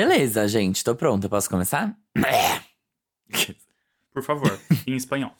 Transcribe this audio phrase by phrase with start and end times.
[0.00, 1.28] Beleza, gente, tô pronta.
[1.28, 1.94] Posso começar?
[4.14, 5.30] Por favor, em espanhol.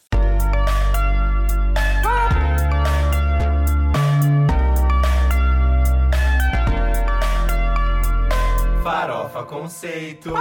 [8.84, 10.34] Farofa Conceito.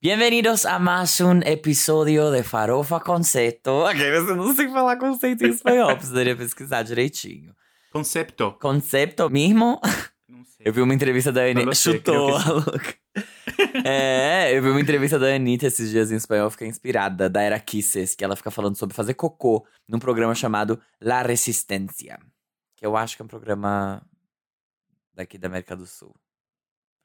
[0.00, 3.72] Bienvenidos a más un episódio de Farofa Conceito.
[3.72, 7.54] Ok, você não sei falar conceito em espanhol, precisaria pesquisar direitinho.
[7.92, 8.56] Concepto.
[8.58, 9.78] Concepto mesmo?
[10.30, 10.64] Não sei.
[10.64, 11.74] Eu vi uma entrevista da Anitta.
[11.74, 12.94] Chutou a louca.
[13.84, 17.58] É, eu vi uma entrevista da Anitta esses dias em espanhol, fiquei inspirada, da Era
[17.58, 22.18] Kisses, que ela fica falando sobre fazer cocô num programa chamado La Resistência.
[22.76, 24.02] Que eu acho que é um programa
[25.12, 26.14] daqui da América do Sul.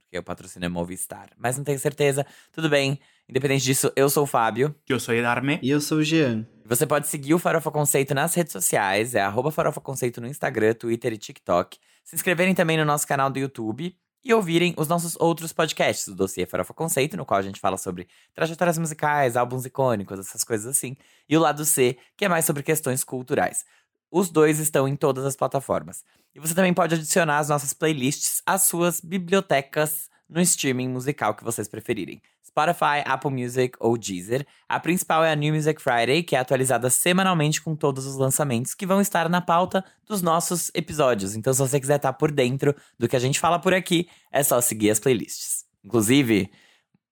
[0.03, 1.29] Porque o patrocínio é Movistar.
[1.37, 2.25] Mas não tenho certeza.
[2.51, 2.99] Tudo bem.
[3.27, 4.73] Independente disso, eu sou o Fábio.
[4.87, 5.59] Eu sou Edarme.
[5.61, 6.47] E eu sou o Jean.
[6.63, 10.73] Você pode seguir o Farofa Conceito nas redes sociais, é arroba Farofa Conceito no Instagram,
[10.73, 11.77] Twitter e TikTok.
[12.05, 16.15] Se inscreverem também no nosso canal do YouTube e ouvirem os nossos outros podcasts, o
[16.15, 20.67] dossiê Farofa Conceito, no qual a gente fala sobre trajetórias musicais, álbuns icônicos, essas coisas
[20.67, 20.95] assim.
[21.27, 23.65] E o lado C, que é mais sobre questões culturais.
[24.11, 26.05] Os dois estão em todas as plataformas.
[26.33, 31.43] E você também pode adicionar as nossas playlists às suas bibliotecas no streaming musical que
[31.43, 32.21] vocês preferirem.
[32.55, 34.47] Spotify, Apple Music ou Deezer.
[34.69, 38.73] A principal é a New Music Friday, que é atualizada semanalmente com todos os lançamentos
[38.73, 41.35] que vão estar na pauta dos nossos episódios.
[41.35, 44.41] Então, se você quiser estar por dentro do que a gente fala por aqui, é
[44.41, 45.65] só seguir as playlists.
[45.83, 46.49] Inclusive,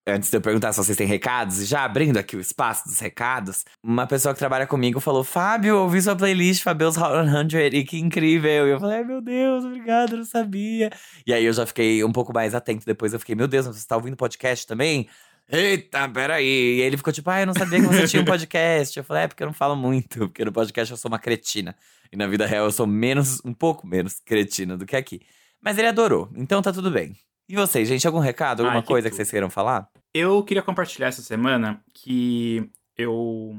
[0.08, 3.00] antes de eu perguntar se vocês têm recados, e já abrindo aqui o espaço dos
[3.00, 7.84] recados, uma pessoa que trabalha comigo falou: Fábio, ouvi sua playlist Fabio's Hot 100 e
[7.84, 8.66] que incrível.
[8.66, 10.90] E eu falei: meu Deus, obrigado, não sabia.
[11.28, 12.86] E aí eu já fiquei um pouco mais atento.
[12.86, 15.10] Depois eu fiquei: meu Deus, você tá ouvindo podcast também?
[15.50, 16.46] Eita, peraí.
[16.46, 18.98] E ele ficou tipo: ah, eu não sabia que você tinha um podcast.
[18.98, 21.76] Eu falei: é, porque eu não falo muito, porque no podcast eu sou uma cretina.
[22.12, 25.22] E na vida real eu sou menos, um pouco menos cretina do que aqui.
[25.62, 27.16] Mas ele adorou, então tá tudo bem.
[27.48, 29.90] E vocês, gente, algum recado, alguma Ai, que coisa que vocês queiram falar?
[30.14, 33.56] Eu queria compartilhar essa semana que eu.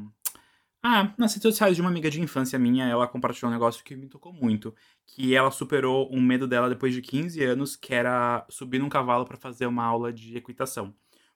[0.83, 3.97] Ah, nas redes sociais de uma amiga de infância minha, ela compartilhou um negócio que
[3.97, 4.75] me tocou muito.
[5.06, 9.25] Que ela superou um medo dela depois de 15 anos, que era subir num cavalo
[9.25, 10.94] pra fazer uma aula de equitação.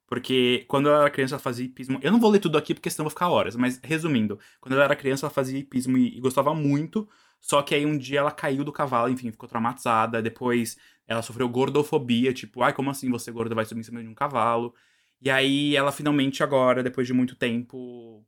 [0.08, 1.98] Porque quando ela era criança, ela fazia hipismo.
[2.02, 4.84] Eu não vou ler tudo aqui porque senão vou ficar horas, mas resumindo, quando ela
[4.84, 7.06] era criança, ela fazia hipismo e, e gostava muito.
[7.41, 10.22] Só que aí um dia ela caiu do cavalo, enfim, ficou traumatizada.
[10.22, 14.08] Depois ela sofreu gordofobia, tipo, ai, como assim você gorda vai subir em cima de
[14.08, 14.74] um cavalo?
[15.20, 18.25] E aí ela finalmente agora, depois de muito tempo,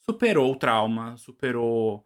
[0.00, 2.04] superou o trauma, superou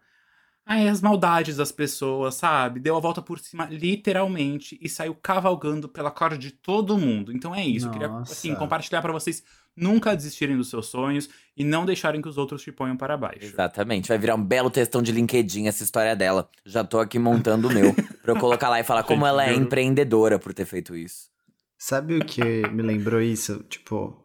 [0.66, 2.80] ai, as maldades das pessoas, sabe?
[2.80, 7.32] Deu a volta por cima, literalmente, e saiu cavalgando pela cara de todo mundo.
[7.32, 9.42] Então é isso, eu queria assim, compartilhar pra vocês
[9.76, 13.44] nunca desistirem dos seus sonhos e não deixarem que os outros te ponham para baixo.
[13.44, 14.08] Exatamente.
[14.08, 16.48] Vai virar um belo textão de LinkedIn essa história dela.
[16.64, 17.94] Já tô aqui montando o meu.
[18.22, 21.30] pra eu colocar lá e falar como ela é empreendedora por ter feito isso.
[21.78, 23.64] Sabe o que me lembrou isso?
[23.64, 24.16] Tipo,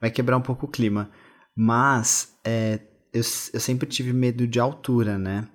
[0.00, 1.10] vai quebrar um pouco o clima.
[1.54, 2.80] Mas é,
[3.12, 3.22] eu,
[3.52, 5.46] eu sempre tive medo de altura, né?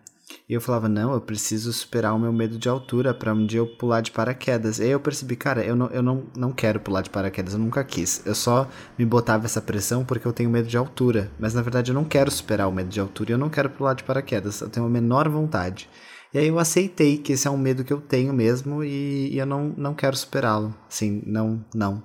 [0.47, 3.59] E eu falava, não, eu preciso superar o meu medo de altura pra um dia
[3.59, 4.79] eu pular de paraquedas.
[4.79, 7.59] E aí eu percebi, cara, eu não, eu não, não quero pular de paraquedas, eu
[7.59, 8.21] nunca quis.
[8.25, 11.31] Eu só me botava essa pressão porque eu tenho medo de altura.
[11.39, 13.69] Mas na verdade eu não quero superar o medo de altura e eu não quero
[13.69, 14.59] pular de paraquedas.
[14.61, 15.87] Eu tenho a menor vontade.
[16.33, 19.37] E aí eu aceitei que esse é um medo que eu tenho mesmo e, e
[19.37, 20.73] eu não, não quero superá-lo.
[20.89, 22.01] Assim, não, não.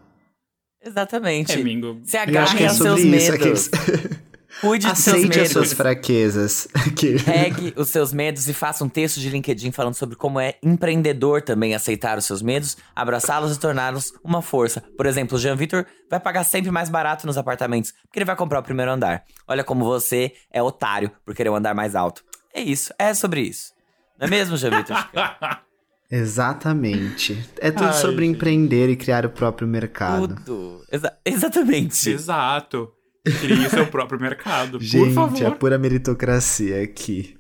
[0.85, 1.53] Exatamente.
[1.53, 2.01] É, Mingo.
[2.05, 3.33] Se agarre que é aos seus sobre isso.
[3.33, 3.69] medos.
[3.71, 3.71] aqueles-
[4.61, 5.77] Cuide dos seus Aceite as suas medos.
[5.77, 6.69] fraquezas.
[6.97, 10.55] Que- Pegue os seus medos e faça um texto de LinkedIn falando sobre como é
[10.63, 14.83] empreendedor também aceitar os seus medos, abraçá-los e torná-los uma força.
[14.97, 18.37] Por exemplo, o Jean Vitor vai pagar sempre mais barato nos apartamentos, porque ele vai
[18.37, 19.25] comprar o primeiro andar.
[19.47, 22.25] Olha como você é otário por querer um andar mais alto.
[22.55, 23.73] É isso, é sobre isso.
[24.19, 24.97] Não é mesmo, Jean Vitor?
[26.11, 27.37] Exatamente.
[27.61, 28.37] É tudo Ai, sobre gente.
[28.37, 30.37] empreender e criar o próprio mercado.
[30.45, 30.85] Tudo.
[30.91, 32.09] Exa- exatamente.
[32.11, 32.93] Exato.
[33.41, 34.79] Crie seu próprio mercado.
[34.79, 35.45] por Gente, favor.
[35.47, 37.37] a pura meritocracia aqui.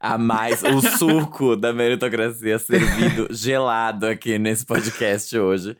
[0.00, 5.76] A mais o suco da meritocracia servido gelado aqui nesse podcast hoje.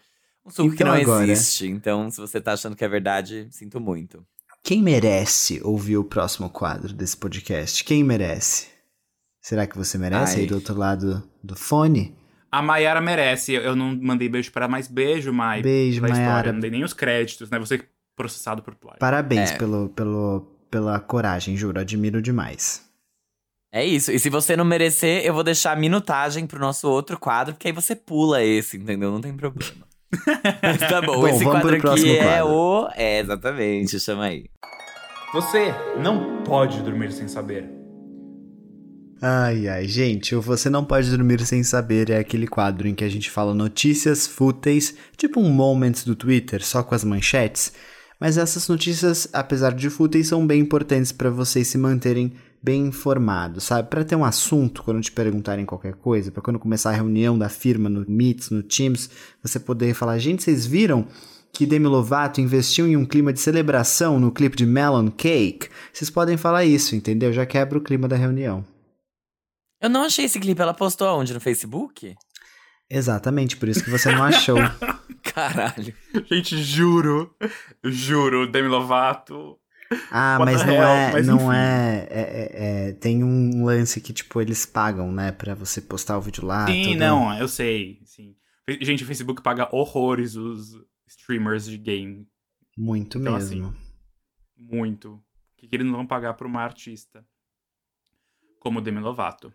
[0.47, 1.67] Um suco que Então não agora- existe.
[1.67, 4.25] Então, se você tá achando que é verdade, sinto muito.
[4.63, 7.83] Quem merece ouvir o próximo quadro desse podcast?
[7.83, 8.69] Quem merece?
[9.41, 10.41] Será que você merece Ai.
[10.43, 12.17] aí do outro lado do fone?
[12.51, 13.55] A Mayara merece.
[13.55, 15.63] Eu não mandei beijo para mais beijo, Mai.
[15.63, 16.01] Beijo.
[16.01, 16.53] Mayara.
[16.53, 17.59] Não dei nem os créditos, né?
[17.59, 17.83] Você
[18.17, 18.99] processado por plágio.
[19.01, 19.57] Parabéns É.
[19.59, 21.81] pelo, pelo, pela coragem, juro.
[21.81, 22.83] Admiro demais.
[23.75, 24.13] É isso.
[24.13, 27.69] E se você não merecer, eu vou deixar a minutagem pro nosso outro quadro, porque
[27.69, 29.11] aí você pula esse, entendeu?
[29.11, 29.87] Não tem problema.
[30.63, 32.49] Mas tá bom, Bom, esse vamos quadro aqui é quadro.
[32.53, 32.89] o.
[32.95, 34.45] É, exatamente, chama aí.
[35.33, 37.67] Você não pode dormir sem saber.
[39.25, 43.05] Ai, ai, gente, o Você Não Pode Dormir Sem Saber é aquele quadro em que
[43.05, 47.73] a gente fala notícias fúteis, tipo um Moments do Twitter, só com as manchetes.
[48.23, 52.33] Mas essas notícias, apesar de fúteis, são bem importantes para vocês se manterem
[52.63, 53.91] bem informados, sabe?
[53.91, 57.49] Para ter um assunto quando te perguntarem qualquer coisa, para quando começar a reunião da
[57.49, 59.11] firma no Meets, no Teams,
[59.43, 61.05] você poder falar: gente, vocês viram
[61.53, 65.69] que Demi Lovato investiu em um clima de celebração no clipe de Melon Cake?
[65.93, 67.33] Vocês podem falar isso, entendeu?
[67.33, 68.65] Já quebra o clima da reunião.
[69.81, 70.63] Eu não achei esse clipe.
[70.63, 71.35] Ela postou aonde?
[71.35, 72.15] No Facebook?
[72.95, 74.57] Exatamente, por isso que você não achou.
[75.23, 75.95] Caralho.
[76.31, 77.35] Gente, juro,
[77.85, 79.59] juro, Demi Lovato.
[80.11, 80.83] Ah, What mas não hell?
[80.85, 85.33] é, Mas não é, é, é- é- Tem um lance que, tipo, eles pagam, né?
[85.33, 86.67] Pra você postar o vídeo lá.
[86.67, 86.97] sim, tudo.
[86.99, 88.35] não, eu sei, sim.
[88.81, 90.73] Gente, o Facebook paga horrores os
[91.07, 92.27] streamers de game.
[92.77, 93.75] Muito Então, mesmo.
[94.57, 95.15] Muito.
[95.15, 95.23] O
[95.59, 97.25] que, que eles não vão pagar pra uma artista
[98.61, 99.53] como Demi Lovato.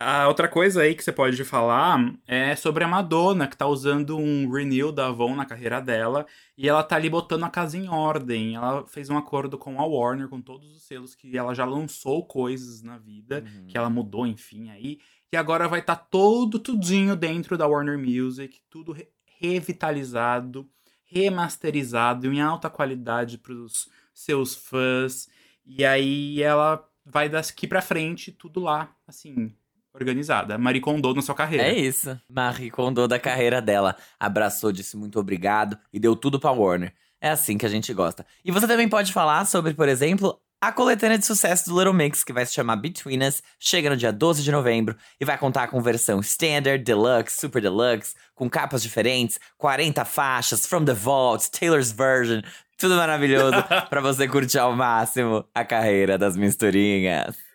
[0.00, 4.16] A outra coisa aí que você pode falar é sobre a Madonna, que tá usando
[4.16, 6.24] um renew da Avon na carreira dela.
[6.56, 8.54] E ela tá ali botando a casa em ordem.
[8.54, 12.24] Ela fez um acordo com a Warner, com todos os selos que ela já lançou
[12.24, 13.66] coisas na vida, Uhum.
[13.66, 15.00] que ela mudou, enfim, aí.
[15.32, 19.08] E agora vai estar todo, tudinho dentro da Warner Music, tudo re-
[19.40, 20.68] revitalizado,
[21.04, 25.28] remasterizado em alta qualidade pros seus fãs.
[25.66, 29.52] E aí ela vai daqui pra frente, tudo lá, assim,
[29.98, 30.56] organizada.
[30.58, 31.64] Marie Kondo na sua carreira.
[31.64, 32.18] É isso.
[32.28, 33.96] Marie Kondo da carreira dela.
[34.18, 36.92] Abraçou, disse muito obrigado e deu tudo pra Warner.
[37.20, 38.24] É assim que a gente gosta.
[38.44, 42.24] E você também pode falar sobre, por exemplo, a coletânea de sucesso do Little Mix,
[42.24, 45.68] que vai se chamar Between Us, chega no dia 12 de novembro e vai contar
[45.68, 51.92] com versão Standard, Deluxe, Super Deluxe, com capas diferentes, 40 faixas, From the Vault, Taylor's
[51.92, 52.42] Version,
[52.76, 53.56] tudo maravilhoso
[53.88, 57.47] pra você curtir ao máximo a carreira das misturinhas.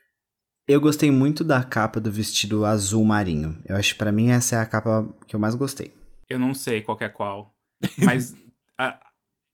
[0.67, 3.57] Eu gostei muito da capa do vestido azul marinho.
[3.65, 5.93] Eu acho que pra mim essa é a capa que eu mais gostei.
[6.29, 7.53] Eu não sei qual é qual.
[7.97, 8.33] Mas
[8.79, 8.97] a-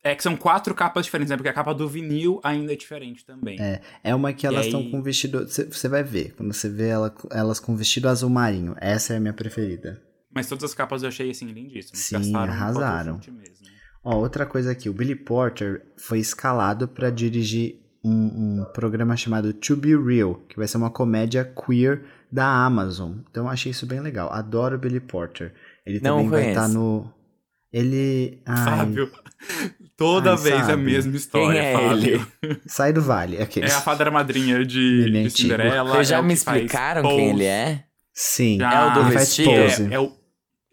[0.03, 1.35] é que são quatro capas diferentes, né?
[1.35, 3.59] Porque a capa do vinil ainda é diferente também.
[3.59, 5.45] É, é uma que elas estão aí- com vestido.
[5.47, 8.75] Você vai ver, quando você vê ela- elas com vestido azul marinho.
[8.79, 10.01] Essa é a minha preferida.
[10.33, 11.99] Mas todas as capas eu achei, assim, lindíssimas.
[11.99, 13.13] Sim, Gastaram um arrasaram.
[13.15, 13.55] photoshoot mesmo.
[14.03, 19.53] Ó, outra coisa aqui, o Billy Porter foi escalado pra dirigir um, um programa chamado
[19.53, 23.13] To Be Real, que vai ser uma comédia queer da Amazon.
[23.29, 24.31] Então eu achei isso bem legal.
[24.31, 25.53] Adoro o Billy Porter.
[25.85, 27.11] Ele Não também vai estar no.
[27.71, 28.41] Ele.
[28.45, 29.11] Ai, Fábio,
[29.95, 30.81] toda Ai, vez a sabe.
[30.83, 32.27] mesma história, Quem é Fábio.
[32.41, 32.61] ele?
[32.65, 33.37] sai do vale.
[33.37, 33.73] É Aqueles.
[33.73, 35.29] a fada madrinha de, é de.
[35.29, 35.91] Cinderela.
[35.91, 37.15] Vocês já é me que faz explicaram Pose.
[37.15, 37.85] quem ele é?
[38.13, 38.57] Sim.
[38.59, 38.73] Já.
[38.73, 39.49] É o do ele faz vestido?
[39.49, 39.83] pose.
[39.83, 40.11] É, é o...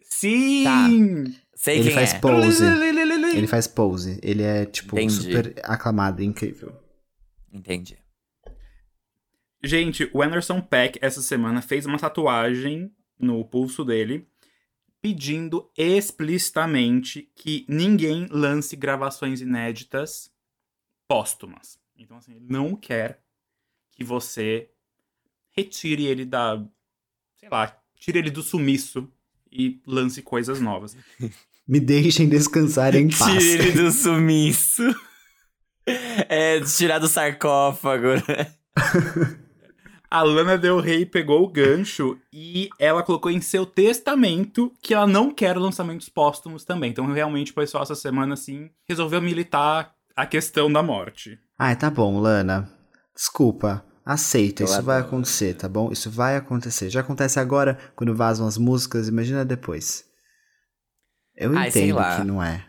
[0.08, 1.34] Sim!
[1.55, 2.19] Sei Ele quem faz é.
[2.19, 2.64] pose.
[2.64, 4.20] Ele faz pose.
[4.23, 5.14] Ele é, tipo, Entendi.
[5.14, 6.73] super aclamado, incrível.
[7.52, 7.98] Entendi.
[9.62, 14.28] Gente, o Anderson Peck, essa semana, fez uma tatuagem no pulso dele,
[15.00, 20.31] pedindo explicitamente que ninguém lance gravações inéditas
[21.08, 21.78] póstumas.
[21.96, 23.20] Então, assim, ele não quer
[23.92, 24.69] que você
[25.50, 26.62] retire ele da.
[27.37, 29.10] Sei lá, tire ele do sumiço
[29.50, 30.96] e lance coisas novas.
[31.66, 33.42] Me deixem descansar em paz.
[33.42, 34.82] Tire ele do sumiço.
[36.28, 38.52] É, tirar do sarcófago, né?
[40.10, 45.06] A Lana Del Rey pegou o gancho e ela colocou em seu testamento que ela
[45.06, 46.90] não quer lançamentos póstumos também.
[46.90, 51.38] Então, realmente, o pessoal essa semana, assim, resolveu militar a questão da morte.
[51.58, 52.70] Ai, tá bom, Lana.
[53.14, 53.84] Desculpa.
[54.04, 55.90] Aceita, isso vai acontecer, tá bom?
[55.90, 56.88] Isso vai acontecer.
[56.88, 60.04] Já acontece agora, quando vazam as músicas, imagina depois.
[61.37, 62.64] Eu Ai, entendo que não é.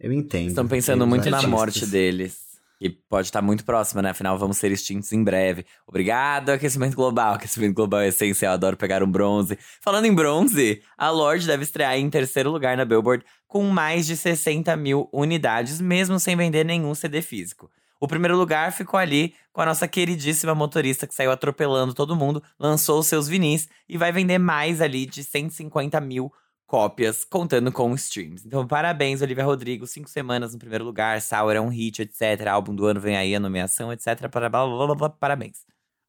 [0.00, 0.48] Eu entendo.
[0.48, 2.41] Estão pensando muito na morte deles.
[2.82, 4.10] Que pode estar muito próxima, né?
[4.10, 5.64] Afinal, vamos ser extintos em breve.
[5.86, 7.34] Obrigado, aquecimento global.
[7.34, 9.56] Aquecimento global é essencial, adoro pegar um bronze.
[9.80, 14.16] Falando em bronze, a Lorde deve estrear em terceiro lugar na Billboard com mais de
[14.16, 17.70] 60 mil unidades, mesmo sem vender nenhum CD físico.
[18.00, 22.42] O primeiro lugar ficou ali com a nossa queridíssima motorista que saiu atropelando todo mundo,
[22.58, 26.32] lançou os seus vinis e vai vender mais ali de 150 mil
[26.76, 28.46] cópias, contando com streams.
[28.46, 29.86] Então, parabéns, Olivia Rodrigo.
[29.86, 32.46] Cinco semanas no primeiro lugar, Sour é um hit, etc.
[32.50, 34.26] Álbum do ano vem aí, a nomeação, etc.
[34.30, 35.66] Para- blá, blá, blá, blá, Parabéns.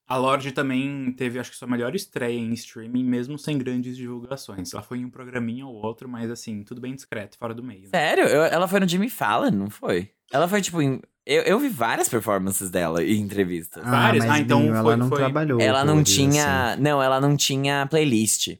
[0.07, 4.73] A Lorde também teve, acho que, sua melhor estreia em streaming, mesmo sem grandes divulgações.
[4.73, 7.81] Ela foi em um programinha ou outro, mas, assim, tudo bem discreto, fora do meio.
[7.83, 7.87] né?
[7.93, 8.23] Sério?
[8.23, 10.11] Eu- ela foi no Jimmy Fallon, não foi?
[10.31, 11.01] Ela foi, tipo, em...
[11.25, 13.83] Eu, eu vi várias performances dela em entrevistas.
[13.85, 14.25] Ah, Várias?
[14.25, 15.59] mas Ah, então Binho, foi- ela não foi- trabalhou.
[15.61, 16.71] ela não tinha.
[16.73, 16.81] assim.
[16.81, 18.57] Não, ela não tinha playlist.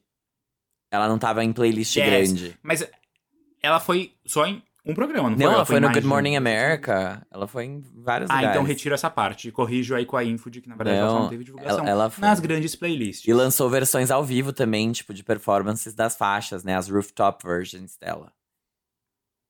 [0.93, 2.05] Ela não tava em playlist Yes.
[2.31, 2.55] grande.
[2.61, 2.87] Mas
[3.63, 5.53] ela foi só em um programa, não, Não, foi?
[5.55, 6.05] ela foi em no Good.
[6.05, 7.25] Morning America.
[7.31, 8.51] Ela foi em vários Ah, lugares.
[8.51, 9.49] então retiro essa parte.
[9.51, 11.79] Corrijo aí com a info de que, na verdade, ela só Não, não teve divulgação
[11.79, 12.21] ela- ela foi.
[12.21, 13.27] nas grandes playlists.
[13.27, 16.75] E lançou versões ao vivo também, tipo, de performances das faixas, né?
[16.75, 18.31] As rooftop versions dela.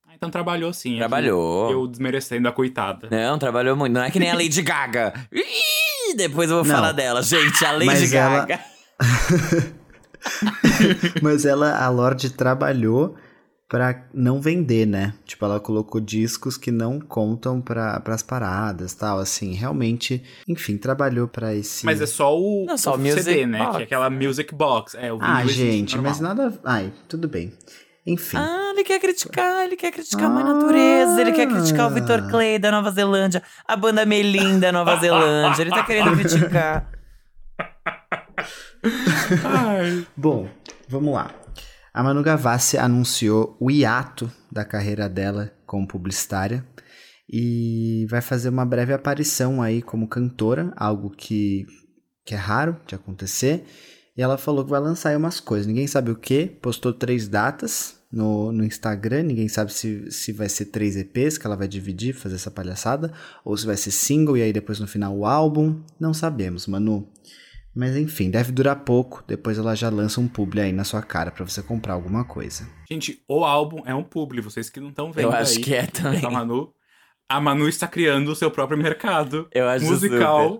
[0.07, 0.95] Ah, então trabalhou sim.
[0.97, 1.69] Trabalhou.
[1.71, 3.09] Eu desmerecendo a coitada.
[3.11, 3.91] Não, trabalhou muito.
[3.91, 5.13] Não é que nem a Lady Gaga.
[5.33, 6.73] Ih, depois eu vou Não.
[6.75, 7.21] falar dela.
[7.21, 8.63] Gente, a Lady Mas ela- Gaga.
[11.21, 13.15] Mas ela, a Lorde trabalhou
[13.67, 15.15] pra não vender, né?
[15.25, 21.27] Tipo, ela colocou discos que não contam para as paradas, tal, assim, realmente, enfim, trabalhou
[21.27, 23.59] pra esse Mas é só o, Não, só o o Music CD, né?
[23.59, 23.75] Box.
[23.77, 24.95] Que é aquela Music Box.
[24.95, 27.51] É, o Ah, gente, mas nada, ai, tudo bem.
[28.05, 28.37] Enfim.
[28.37, 32.29] Ah, ele quer criticar, ele quer criticar a mãe natureza, ele quer criticar o Victor
[32.29, 36.91] Clay da Nova Zelândia, a banda Melim da Nova Zelândia, ele tá querendo criticar.
[40.15, 40.49] Bom,
[40.87, 41.33] vamos lá.
[41.93, 46.65] A Manu Gavassi anunciou o hiato da carreira dela como publicitária
[47.31, 51.65] e vai fazer uma breve aparição aí como cantora, algo que,
[52.25, 53.65] que é raro de acontecer.
[54.15, 55.65] E ela falou que vai lançar aí umas coisas.
[55.65, 56.45] Ninguém sabe o que.
[56.45, 59.23] Postou três datas no, no Instagram.
[59.23, 63.11] Ninguém sabe se, se vai ser três EPs que ela vai dividir, fazer essa palhaçada.
[63.43, 65.81] Ou se vai ser single e aí depois no final o álbum.
[65.99, 67.11] Não sabemos, Manu.
[67.75, 69.23] Mas enfim, deve durar pouco.
[69.27, 72.69] Depois ela já lança um publi aí na sua cara pra você comprar alguma coisa.
[72.89, 75.63] Gente, o álbum é um publi, vocês que não estão vendo Eu acho aí.
[75.63, 76.23] que é também.
[76.23, 76.73] A Manu,
[77.27, 80.59] a Manu está criando o seu próprio mercado Eu acho musical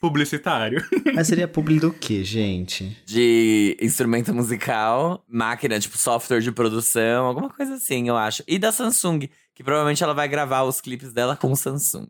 [0.00, 0.84] publicitário.
[1.14, 3.02] Mas seria publi do que, gente?
[3.06, 8.42] de instrumento musical, máquina, tipo software de produção, alguma coisa assim, eu acho.
[8.46, 12.08] E da Samsung, que provavelmente ela vai gravar os clipes dela com o Samsung.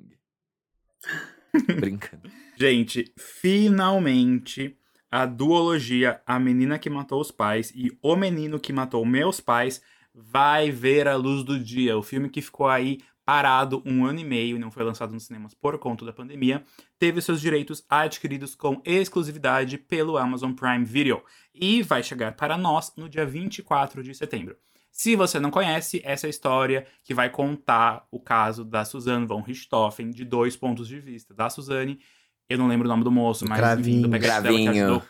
[1.78, 2.28] Brincando.
[2.56, 4.76] Gente, finalmente
[5.10, 9.82] a duologia A Menina que Matou os Pais e O Menino que Matou Meus Pais
[10.14, 11.98] vai ver a luz do dia.
[11.98, 15.24] O filme que ficou aí parado um ano e meio e não foi lançado nos
[15.24, 16.64] cinemas por conta da pandemia,
[16.98, 22.92] teve seus direitos adquiridos com exclusividade pelo Amazon Prime Video e vai chegar para nós
[22.96, 24.56] no dia 24 de setembro.
[24.92, 29.40] Se você não conhece, essa é história que vai contar o caso da Suzanne von
[29.40, 31.34] Richthofen de dois pontos de vista.
[31.34, 31.98] Da Suzanne,
[32.48, 34.02] eu não lembro o nome do moço, mas Cravinho.
[34.02, 35.02] do background dela que ajudou.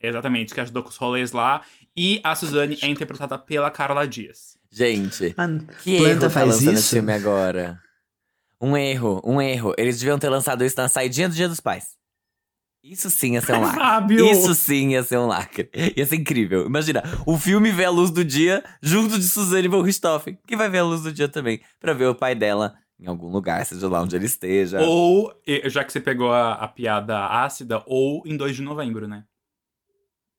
[0.00, 1.62] Exatamente, que ajudou com os rolês lá.
[1.96, 4.56] E a Suzane é interpretada pela Carla Dias.
[4.70, 5.46] Gente, Ah,
[5.82, 6.94] que Planta erro tá faz esse isso?
[6.96, 7.80] filme agora.
[8.60, 9.74] Um erro, um erro.
[9.78, 11.96] Eles deviam ter lançado isso na saidinha do Dia dos Pais.
[12.84, 13.80] Isso sim ia ser um lacre.
[13.80, 14.26] Fábio!
[14.30, 15.68] Isso sim ia ser um lacre.
[15.96, 16.66] Ia ser incrível.
[16.66, 20.68] Imagina, o filme vê a luz do dia junto de Suzane von Richthofen, que vai
[20.68, 23.88] ver a luz do dia também, pra ver o pai dela em algum lugar, seja
[23.88, 24.80] lá onde ele esteja.
[24.80, 25.32] Ou,
[25.66, 29.24] já que você pegou a, a piada ácida, ou em 2 de novembro, né?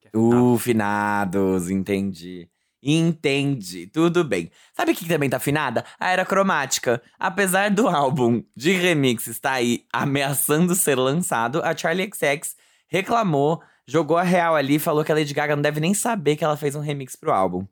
[0.04, 0.16] É.
[0.16, 2.48] Uh, finados, entendi.
[2.82, 4.50] Entendi, tudo bem.
[4.72, 5.84] Sabe o que também tá afinada?
[5.98, 7.02] A era cromática.
[7.18, 14.16] Apesar do álbum de remix estar aí ameaçando ser lançado, a Charlie XX reclamou, jogou
[14.16, 16.56] a real ali e falou que a Lady Gaga não deve nem saber que ela
[16.56, 17.66] fez um remix pro álbum.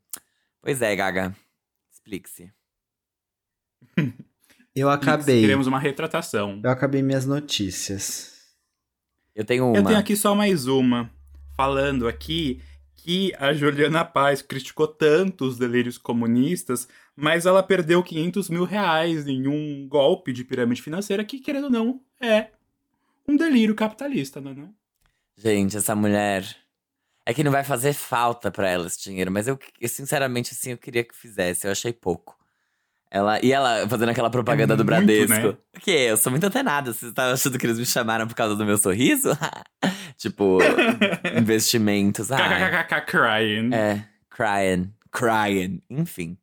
[0.61, 1.35] Pois é, Gaga.
[1.93, 2.53] Explique-se.
[4.77, 5.41] Eu acabei.
[5.41, 6.61] Queremos uma retratação.
[6.63, 8.35] Eu acabei minhas notícias.
[9.35, 9.79] Eu tenho uma.
[9.79, 11.11] Eu tenho aqui só mais uma.
[11.57, 12.61] Falando aqui
[12.95, 19.27] que a Juliana Paz criticou tanto os delírios comunistas, mas ela perdeu 500 mil reais
[19.27, 22.49] em um golpe de pirâmide financeira que, querendo ou não, é
[23.27, 24.75] um delírio capitalista, não é não?
[25.39, 26.45] Gente, essa mulher.
[27.25, 30.71] É que não vai fazer falta pra ela esse dinheiro, mas eu, eu, sinceramente, assim,
[30.73, 31.67] eu queria que fizesse.
[31.67, 32.39] Eu achei pouco.
[33.11, 35.49] Ela, e ela fazendo aquela propaganda É do muito, Bradesco.
[35.49, 35.57] né?
[35.81, 36.93] Que eu sou muito antenada.
[36.93, 39.31] Vocês estavam achando que eles me chamaram por causa do meu sorriso?
[40.19, 40.59] tipo,
[41.39, 42.29] investimentos.
[43.07, 43.75] Crying.
[43.75, 46.37] é, crying, crying, enfim.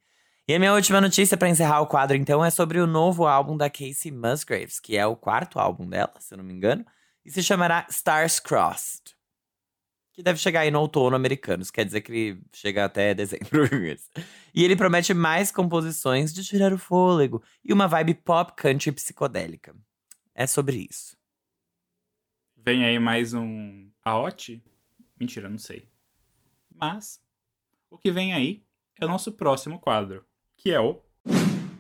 [0.48, 3.56] E a minha última notícia pra encerrar o quadro, então, é sobre o novo álbum
[3.56, 6.86] da Casey Musgraves, que é o quarto álbum dela, se eu não me engano,
[7.26, 9.02] e se chamará Stars Crossed.
[10.14, 13.68] Que deve chegar aí no outono americano, isso quer dizer que ele chega até dezembro.
[14.54, 19.76] e ele promete mais composições de tirar o fôlego e uma vibe pop country psicodélica.
[20.36, 21.18] É sobre isso.
[22.56, 24.64] Vem aí mais um Aote?
[25.20, 25.88] Mentira, não sei.
[26.74, 27.20] Mas
[27.90, 28.64] o que vem aí
[29.00, 30.24] é o nosso próximo quadro,
[30.56, 31.02] que é o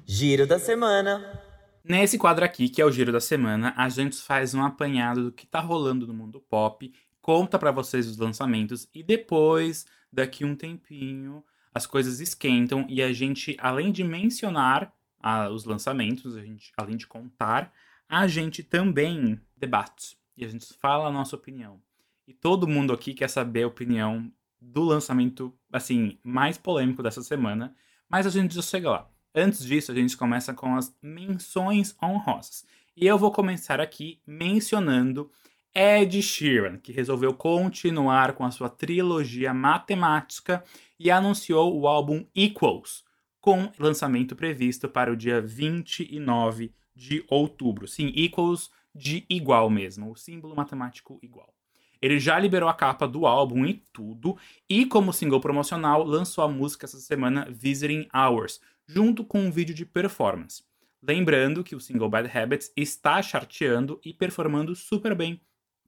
[0.06, 1.42] Giro da semana.
[1.84, 5.32] Nesse quadro aqui, que é o Giro da Semana, a gente faz um apanhado do
[5.32, 10.56] que tá rolando no mundo pop, conta pra vocês os lançamentos e depois, daqui um
[10.56, 11.42] tempinho,
[11.74, 16.98] as coisas esquentam e a gente, além de mencionar ah, os lançamentos, a gente, além
[16.98, 17.74] de contar,
[18.10, 21.82] a gente também debate e a gente fala a nossa opinião.
[22.28, 24.30] E todo mundo aqui quer saber a opinião
[24.62, 27.74] do lançamento, assim, mais polêmico dessa semana,
[28.10, 29.10] mas a gente já chega lá.
[29.34, 32.66] Antes disso, a gente começa com as menções honrosas.
[32.96, 35.32] E eu vou começar aqui mencionando
[35.76, 40.64] Ed Sheeran, que resolveu continuar com a sua trilogia matemática
[41.00, 43.04] e anunciou o álbum Equals,
[43.42, 47.88] com lançamento previsto para o dia 29 de outubro.
[47.88, 51.52] Sim, Equals de igual mesmo, o símbolo matemático igual.
[52.00, 54.38] Ele já liberou a capa do álbum e tudo,
[54.70, 59.74] e como single promocional, lançou a música essa semana Visiting Hours, junto com um vídeo
[59.74, 60.64] de performance.
[61.02, 65.42] Lembrando que o single Bad Habits está charteando e performando super bem,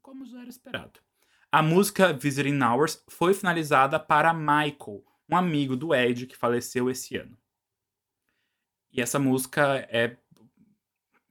[0.06, 1.00] como já era esperado.
[1.52, 7.18] A música Visiting Hours foi finalizada para Michael, um amigo do Ed que faleceu esse
[7.18, 7.36] ano.
[8.92, 10.16] E essa música é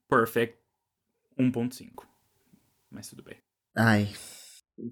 [0.08, 0.58] Perfect
[1.38, 2.04] 1.5.
[2.90, 3.36] Mas tudo bem.
[3.76, 4.12] Ai,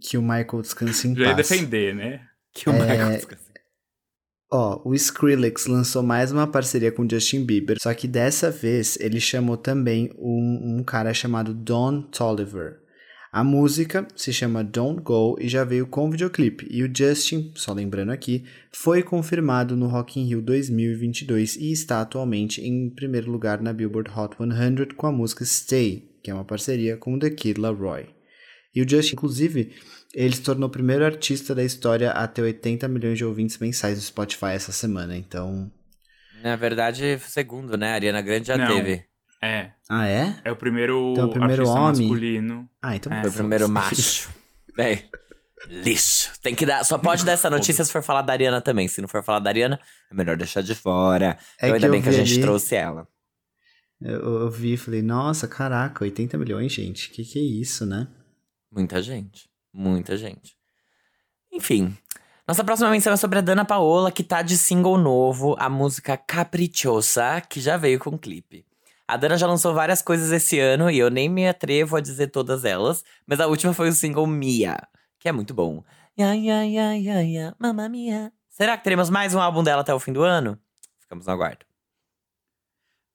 [0.00, 1.36] que o Michael descanse em Já paz.
[1.48, 2.28] defender, né?
[2.54, 3.52] Que o É, Michael esqueceu.
[4.52, 8.96] Ó, o Skrillex lançou mais uma parceria com o Justin Bieber, só que dessa vez
[9.00, 12.81] ele chamou também um, um cara chamado Don Tolliver.
[13.34, 16.66] A música se chama Don't Go e já veio com videoclipe.
[16.70, 22.02] E o Justin, só lembrando aqui, foi confirmado no Rock in Rio 2022 e está
[22.02, 26.44] atualmente em primeiro lugar na Billboard Hot 100 com a música Stay, que é uma
[26.44, 28.10] parceria com The Kid Laroi.
[28.74, 29.72] E o Justin, inclusive,
[30.14, 33.96] ele se tornou o primeiro artista da história a ter 80 milhões de ouvintes mensais
[33.96, 35.72] no Spotify essa semana, então...
[36.42, 37.92] Na verdade, segundo, né?
[37.92, 38.66] A Ariana Grande já Não.
[38.66, 39.10] teve.
[39.42, 39.72] É.
[39.88, 40.36] Ah, é?
[40.44, 42.00] É o primeiro, Então, o primeiro artista homem.
[42.08, 42.70] masculino.
[42.80, 43.12] Ah, então...
[43.12, 43.20] É.
[43.22, 44.30] Foi o primeiro macho.
[44.76, 45.02] Bem,
[45.68, 46.30] lixo.
[46.40, 46.84] Tem que dar.
[46.84, 48.86] Só pode dar essa notícia se for falar da Ariana também.
[48.88, 49.80] Se não for falar da Ariana,
[50.10, 51.36] é melhor deixar de fora.
[51.60, 53.06] É então, que ainda eu bem que a gente ali- trouxe ela.
[54.00, 57.10] Eu, eu vi e falei, nossa, caraca, 80 milhões, gente.
[57.10, 58.08] Que que é isso, né?
[58.70, 59.48] Muita gente.
[59.72, 60.56] Muita gente.
[61.52, 61.96] Enfim.
[62.46, 66.16] Nossa próxima menção é sobre a Dana Paola, que tá de single novo, a música
[66.16, 68.64] Caprichosa, que já veio com clipe.
[69.12, 72.28] A Dana já lançou várias coisas esse ano e eu nem me atrevo a dizer
[72.28, 74.88] todas elas, mas a última foi o single Mia,
[75.18, 75.84] que é muito bom.
[76.18, 78.32] Ya, ya, ya, ya, ya, mamma mia.
[78.48, 80.58] Será que teremos mais um álbum dela até o fim do ano?
[80.98, 81.66] Ficamos no aguardo.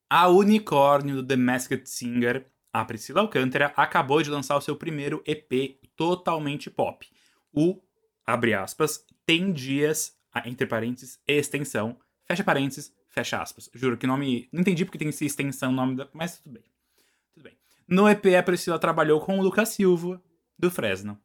[0.07, 5.23] A unicórnio do The Masked Singer, a Priscila Alcântara, acabou de lançar o seu primeiro
[5.25, 7.07] EP totalmente pop.
[7.51, 7.81] O,
[8.23, 13.69] abre aspas, tem dias, entre parênteses, extensão, fecha parênteses, fecha aspas.
[13.73, 14.47] Juro que nome.
[14.51, 16.07] Não entendi porque tem essa extensão no nome da.
[16.13, 16.63] Mas tudo bem.
[17.33, 17.53] Tudo bem.
[17.87, 20.21] No EP, a Priscila trabalhou com o Lucas Silva,
[20.57, 21.17] do Fresno.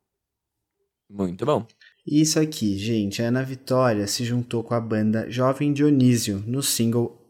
[1.11, 1.67] Muito bom.
[2.07, 7.21] Isso aqui, gente, a Ana Vitória se juntou com a banda Jovem Dionísio no single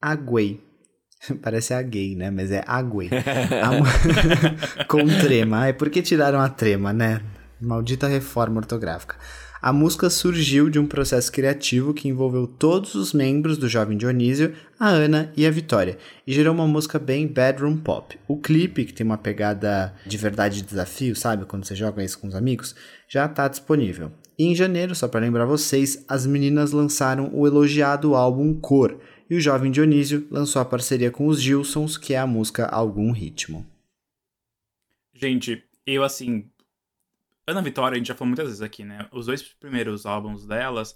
[0.00, 0.60] Aguei.
[1.42, 2.30] Parece a gay, né?
[2.30, 3.10] Mas é Aguei.
[3.62, 3.84] A mu-
[4.88, 5.58] com trema.
[5.58, 7.20] Ai, por que tiraram a trema, né?
[7.60, 9.16] Maldita reforma ortográfica.
[9.60, 14.54] A música surgiu de um processo criativo que envolveu todos os membros do Jovem Dionísio,
[14.78, 18.16] a Ana e a Vitória, e gerou uma música bem bedroom pop.
[18.28, 21.44] O clipe, que tem uma pegada de verdade e desafio, sabe?
[21.44, 22.76] Quando você joga isso com os amigos,
[23.08, 24.12] já está disponível.
[24.38, 28.96] E em janeiro, só para lembrar vocês, as meninas lançaram o elogiado álbum Cor,
[29.28, 33.10] e o Jovem Dionísio lançou a parceria com os Gilsons, que é a música Algum
[33.10, 33.66] Ritmo.
[35.12, 36.48] Gente, eu assim.
[37.48, 39.08] Ana Vitória, a gente já falou muitas vezes aqui, né?
[39.10, 40.94] Os dois primeiros álbuns delas,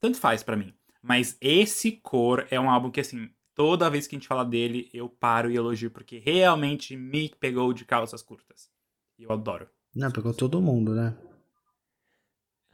[0.00, 0.74] tanto faz pra mim.
[1.00, 4.90] Mas esse Cor é um álbum que, assim, toda vez que a gente fala dele,
[4.92, 8.68] eu paro e elogio, porque realmente me pegou de calças curtas.
[9.16, 9.68] E eu adoro.
[9.94, 11.16] Não, pegou todo mundo, né?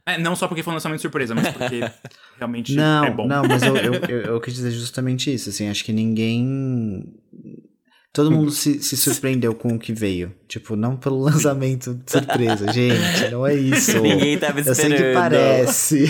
[0.05, 1.81] É, não só porque foi um lançamento surpresa, mas porque
[2.37, 3.27] realmente Não, é bom.
[3.27, 7.13] não, mas eu, eu, eu, eu quis dizer justamente isso, assim, acho que ninguém...
[8.13, 10.33] Todo mundo se, se surpreendeu com o que veio.
[10.47, 13.99] Tipo, não pelo lançamento de surpresa, gente, não é isso.
[13.99, 14.97] Ninguém tava Eu esperando.
[14.97, 16.05] sei que parece,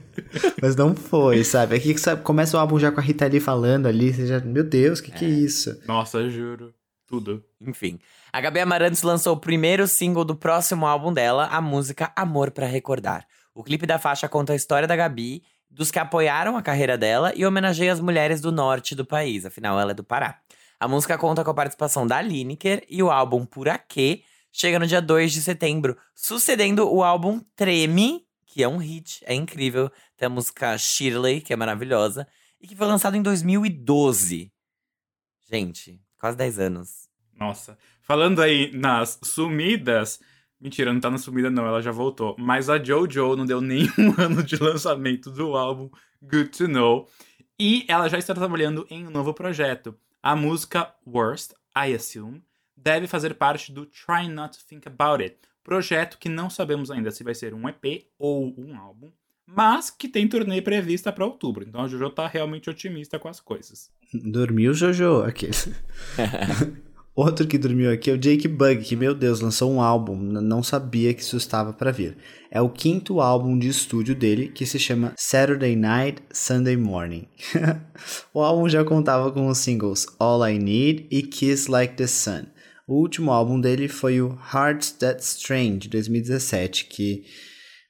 [0.60, 1.76] mas não foi, sabe?
[1.76, 4.40] Aqui que sabe, começa o álbum já com a Rita Lee falando ali, você já,
[4.40, 5.78] meu Deus, que que é isso?
[5.86, 6.74] Nossa, eu juro.
[7.06, 7.44] Tudo.
[7.60, 7.98] Enfim,
[8.32, 12.66] a Gabi Amarantos lançou o primeiro single do próximo álbum dela, a música Amor pra
[12.66, 13.26] Recordar.
[13.54, 17.32] O clipe da faixa conta a história da Gabi, dos que apoiaram a carreira dela
[17.36, 20.38] e homenageia as mulheres do norte do país, afinal ela é do Pará.
[20.84, 24.86] A música conta com a participação da Lineker e o álbum Por Aquê chega no
[24.86, 29.90] dia 2 de setembro, sucedendo o álbum Treme, que é um hit, é incrível.
[30.14, 32.28] Tem a música Shirley, que é maravilhosa,
[32.60, 34.52] e que foi lançado em 2012.
[35.50, 37.08] Gente, quase 10 anos.
[37.32, 37.78] Nossa.
[38.02, 40.20] Falando aí nas sumidas.
[40.60, 42.36] Mentira, não tá na sumida, não, ela já voltou.
[42.38, 45.88] Mas a JoJo não deu nenhum ano de lançamento do álbum
[46.20, 47.08] Good to Know.
[47.58, 49.98] E ela já está trabalhando em um novo projeto.
[50.26, 52.42] A música Worst, I Assume,
[52.74, 57.10] deve fazer parte do Try Not to Think About It, projeto que não sabemos ainda
[57.10, 59.12] se vai ser um EP ou um álbum,
[59.46, 61.62] mas que tem turnê prevista pra outubro.
[61.68, 63.90] Então a Jojo tá realmente otimista com as coisas.
[64.14, 65.52] Dormiu Jojo, aquele.
[67.16, 70.64] Outro que dormiu aqui é o Jake Bug, que, meu Deus, lançou um álbum, não
[70.64, 72.18] sabia que isso estava para vir.
[72.50, 77.28] É o quinto álbum de estúdio dele, que se chama Saturday Night, Sunday Morning.
[78.34, 82.46] o álbum já contava com os singles All I Need e Kiss Like the Sun.
[82.84, 87.24] O último álbum dele foi o Hearts That Strange, de 2017, que,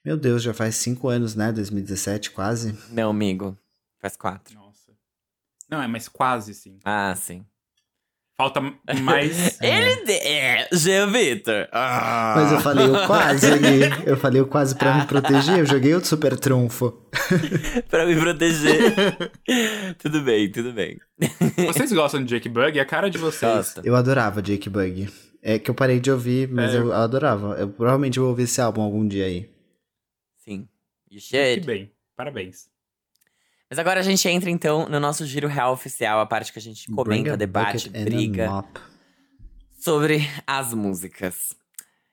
[0.05, 1.51] meu Deus, já faz cinco anos, né?
[1.51, 2.77] 2017, quase.
[2.91, 3.59] Não, amigo.
[4.03, 4.55] Faz quatro.
[4.55, 4.93] Nossa.
[5.71, 6.79] Não, é, mas quase sim.
[6.85, 7.43] Ah, sim.
[8.37, 8.61] Falta
[9.01, 9.59] mais.
[9.62, 10.05] Ele.
[10.05, 10.12] De...
[10.12, 11.68] É, Jean Vitor.
[11.70, 12.35] Ah.
[12.37, 13.81] Mas eu falei o quase ali.
[14.05, 15.59] Eu falei o quase pra me proteger.
[15.61, 16.90] Eu joguei outro super trunfo.
[17.88, 18.92] pra me proteger.
[19.99, 20.99] tudo bem, tudo bem.
[21.66, 22.77] Vocês gostam de Jake Bug?
[22.77, 23.53] É a cara de vocês.
[23.55, 23.83] Gosto.
[23.85, 25.09] Eu adorava Jake Bug.
[25.40, 26.79] É que eu parei de ouvir, mas É.
[26.79, 27.55] eu adorava.
[27.59, 29.49] Eu provavelmente vou ouvir esse álbum algum dia aí.
[30.38, 30.66] Sim.
[31.09, 31.92] You Que bem.
[32.16, 32.74] Parabéns.
[33.75, 36.63] Mas agora a gente entra então no nosso giro real oficial, a parte que a
[36.63, 38.65] gente comenta, a debate, briga
[39.77, 41.57] sobre as músicas.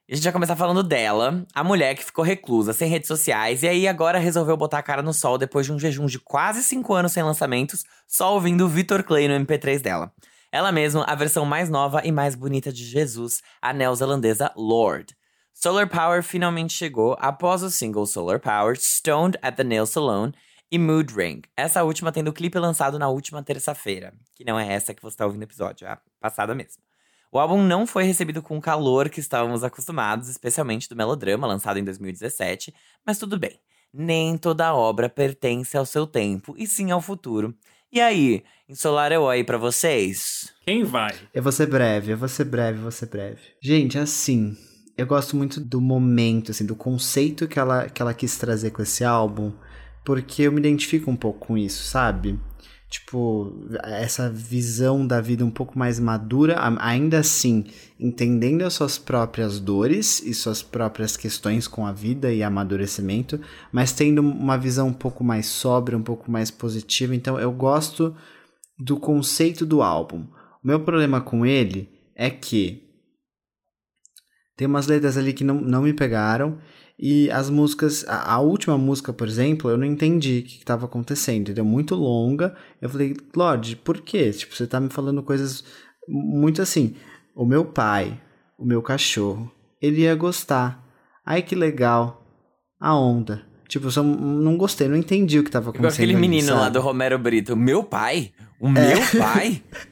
[0.09, 3.61] E a gente vai começar falando dela, a mulher que ficou reclusa, sem redes sociais,
[3.61, 6.63] e aí agora resolveu botar a cara no sol depois de um jejum de quase
[6.63, 10.11] 5 anos sem lançamentos, só ouvindo Vitor Clay no MP3 dela.
[10.51, 15.15] Ela mesma, a versão mais nova e mais bonita de Jesus, a neozelandesa Lord.
[15.53, 20.31] Solar Power finalmente chegou após o single Solar Power, Stoned at the Nail Salon
[20.71, 21.41] e Mood Ring.
[21.55, 25.15] Essa última tendo o clipe lançado na última terça-feira, que não é essa que você
[25.15, 26.81] está ouvindo o episódio, é a passada mesmo.
[27.29, 31.77] O álbum não foi recebido com o calor que estávamos acostumados, especialmente do melodrama, lançado
[31.77, 32.73] em 2017,
[33.05, 33.59] mas tudo bem.
[33.93, 37.53] Nem toda obra pertence ao seu tempo, e sim ao futuro.
[37.91, 40.53] E aí, ensolar eu aí pra vocês?
[40.65, 41.13] Quem vai?
[41.33, 43.41] Eu vou ser breve, eu vou ser breve, eu vou ser breve.
[43.61, 44.57] Gente, assim,
[44.97, 48.81] eu gosto muito do momento, assim, do conceito que ela, que ela quis trazer com
[48.81, 49.51] esse álbum,
[50.03, 52.39] porque eu me identifico um pouco com isso, sabe?
[52.89, 57.65] Tipo, essa visão da vida um pouco mais madura, ainda assim,
[57.97, 63.39] entendendo as suas próprias dores e suas próprias questões com a vida e amadurecimento,
[63.71, 67.15] mas tendo uma visão um pouco mais sóbria, um pouco mais positiva.
[67.15, 68.13] Então, eu gosto
[68.77, 70.27] do conceito do álbum.
[70.61, 72.91] O meu problema com ele é que
[74.57, 76.59] tem umas letras ali que não, não me pegaram.
[77.01, 80.85] E as músicas, a, a última música, por exemplo, eu não entendi o que estava
[80.85, 81.41] acontecendo.
[81.41, 81.65] Entendeu?
[81.65, 82.55] Muito longa.
[82.79, 84.29] Eu falei, Lorde, por quê?
[84.29, 85.63] Tipo, você tá me falando coisas
[86.07, 86.95] muito assim.
[87.35, 88.21] O meu pai,
[88.55, 90.85] o meu cachorro, ele ia gostar.
[91.25, 92.23] Ai, que legal.
[92.79, 93.41] A onda.
[93.67, 96.03] Tipo, eu só não gostei, não entendi o que estava Igual acontecendo.
[96.03, 97.55] aquele ali, menino lá do Romero Brito.
[97.55, 98.31] Meu pai?
[98.59, 99.63] O meu pai?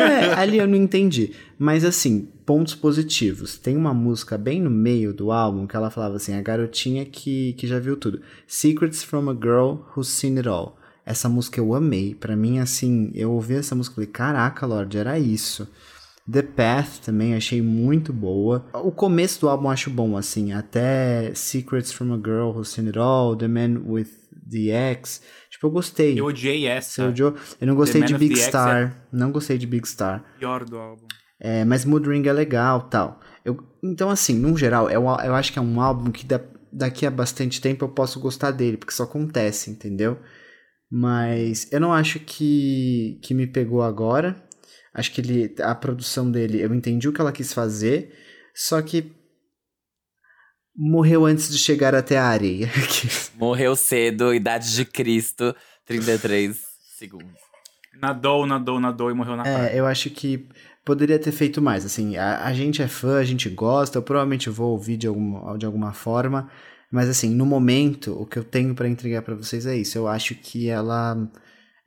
[0.00, 1.32] É, ali eu não entendi.
[1.58, 3.58] Mas assim, pontos positivos.
[3.58, 7.52] Tem uma música bem no meio do álbum que ela falava assim: a garotinha que,
[7.54, 8.20] que já viu tudo.
[8.46, 10.78] Secrets from a Girl Who's Seen It All.
[11.04, 12.14] Essa música eu amei.
[12.14, 15.68] Pra mim, assim, eu ouvi essa música e falei: caraca, Lorde, era isso.
[16.30, 18.66] The Path também achei muito boa.
[18.74, 22.98] O começo do álbum acho bom, assim, até Secrets from a Girl Who's Seen It
[22.98, 24.08] All, The Man with
[24.50, 25.22] the X.
[25.58, 26.20] Tipo, eu gostei.
[26.20, 27.08] Eu odiei Você essa.
[27.08, 27.34] odiou?
[27.60, 29.06] Eu não gostei Man de of Big the X Star.
[29.12, 30.24] Não gostei de Big Star.
[30.38, 31.06] Pior do álbum.
[31.40, 33.20] É, mas Mood Ring é legal tal.
[33.44, 36.40] Eu, então, assim, no geral, eu, eu acho que é um álbum que da-
[36.72, 40.18] daqui a bastante tempo eu posso gostar dele, porque isso acontece, entendeu?
[40.90, 44.42] Mas eu não acho que, que me pegou agora.
[44.94, 48.12] Acho que ele, a produção dele, eu entendi o que ela quis fazer,
[48.54, 49.12] só que
[50.78, 52.70] morreu antes de chegar até a areia.
[53.34, 56.56] Morreu cedo, idade de Cristo, 33
[56.96, 57.32] segundos.
[58.00, 59.70] Nadou, nadou, nadou e morreu na praia.
[59.70, 60.46] É, eu acho que
[60.84, 61.84] poderia ter feito mais.
[61.84, 65.58] Assim, a, a gente é fã, a gente gosta, eu provavelmente vou ouvir de alguma,
[65.58, 66.48] de alguma forma.
[66.92, 69.98] Mas assim, no momento, o que eu tenho pra entregar pra vocês é isso.
[69.98, 71.28] Eu acho que ela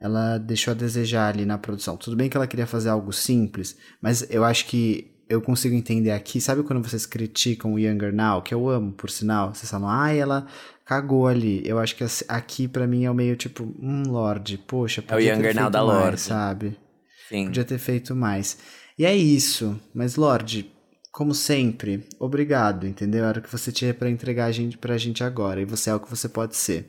[0.01, 1.95] ela deixou a desejar ali na produção.
[1.95, 6.11] Tudo bem que ela queria fazer algo simples, mas eu acho que eu consigo entender
[6.11, 6.41] aqui.
[6.41, 9.53] Sabe quando vocês criticam o Younger Now, que eu amo, por sinal?
[9.53, 10.45] Vocês falam, ai, ela
[10.85, 11.61] cagou ali.
[11.65, 15.07] Eu acho que aqui pra mim é o meio tipo, hum, Lorde, poxa, É o
[15.07, 16.21] podia Younger Now da mais, Lorde.
[16.21, 16.77] sabe?
[17.29, 17.45] Sim.
[17.45, 18.57] Podia ter feito mais.
[18.99, 19.79] E é isso.
[19.93, 20.69] Mas, Lorde,
[21.11, 23.23] como sempre, obrigado, entendeu?
[23.25, 25.61] Era o que você tinha pra entregar a gente, pra gente agora.
[25.61, 26.83] E você é o que você pode ser.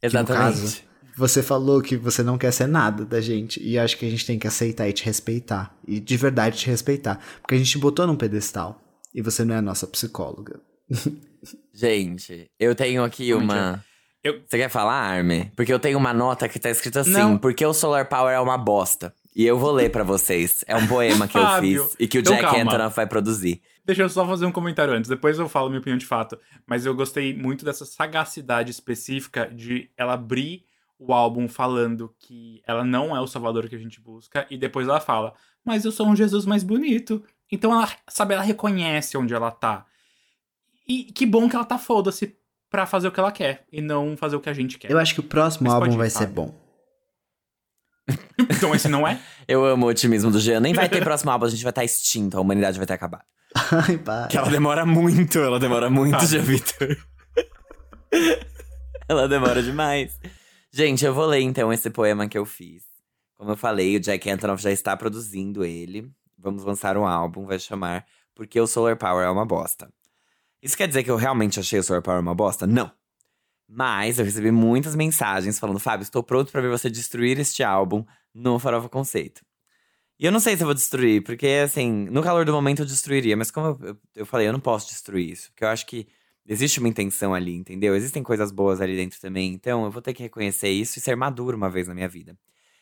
[0.00, 0.42] Que, no Exatamente.
[0.42, 0.82] caso,
[1.18, 3.60] você falou que você não quer ser nada da gente.
[3.62, 5.76] E acho que a gente tem que aceitar e te respeitar.
[5.86, 7.18] E de verdade te respeitar.
[7.42, 8.80] Porque a gente te botou num pedestal.
[9.14, 10.60] E você não é a nossa psicóloga.
[11.72, 13.84] Gente, eu tenho aqui Realmente uma.
[14.22, 15.52] Eu- Você quer falar, Arme?
[15.54, 17.38] Porque eu tenho uma nota que tá escrito assim: Não.
[17.38, 19.14] porque o Solar Power é uma bosta.
[19.36, 20.64] E eu vou ler pra vocês.
[20.66, 22.62] É um poema que eu Fábio, fiz e que o então Jack calma.
[22.72, 23.62] Antonoff vai produzir.
[23.86, 26.36] Deixa eu só fazer um comentário antes, depois eu falo minha opinião de fato.
[26.66, 30.64] Mas eu gostei muito dessa sagacidade específica de ela abrir
[30.98, 34.88] o álbum falando que ela não é o salvador que a gente busca, e depois
[34.88, 35.32] ela fala,
[35.64, 37.22] mas eu sou um Jesus mais bonito.
[37.50, 39.86] Então ela, sabe, ela reconhece onde ela tá.
[40.86, 42.36] E que bom que ela tá foda-se
[42.68, 44.90] pra fazer o que ela quer, e não fazer o que a gente quer.
[44.90, 46.54] Eu acho que o próximo Mas álbum vai ser bom.
[48.38, 49.20] Então esse não é?
[49.46, 50.60] Eu amo o otimismo do Jean.
[50.60, 53.24] Nem vai ter próximo álbum, a gente vai estar extinto, a humanidade vai ter acabado.
[53.54, 54.28] Ai, para.
[54.28, 56.24] Que ela demora muito, ela demora muito.
[56.24, 56.96] Jean Vitor.
[59.08, 60.18] ela demora demais.
[60.78, 62.84] Gente, eu vou ler então esse poema que eu fiz.
[63.36, 66.08] Como eu falei, o Jack Antonoff já está produzindo ele.
[66.38, 69.92] Vamos lançar um álbum, vai chamar Porque o Solar Power é uma bosta.
[70.62, 72.64] Isso quer dizer que eu realmente achei o Solar Power uma bosta?
[72.64, 72.92] Não.
[73.68, 78.04] Mas eu recebi muitas mensagens falando: Fábio, estou pronto para ver você destruir este álbum
[78.32, 79.44] no Farofa Conceito.
[80.16, 82.86] E eu não sei se eu vou destruir, porque assim, no calor do momento eu
[82.86, 85.84] destruiria, mas como eu, eu, eu falei, eu não posso destruir isso, porque eu acho
[85.86, 86.06] que
[86.48, 87.94] existe uma intenção ali, entendeu?
[87.94, 91.16] Existem coisas boas ali dentro também, então eu vou ter que reconhecer isso e ser
[91.16, 92.36] maduro uma vez na minha vida.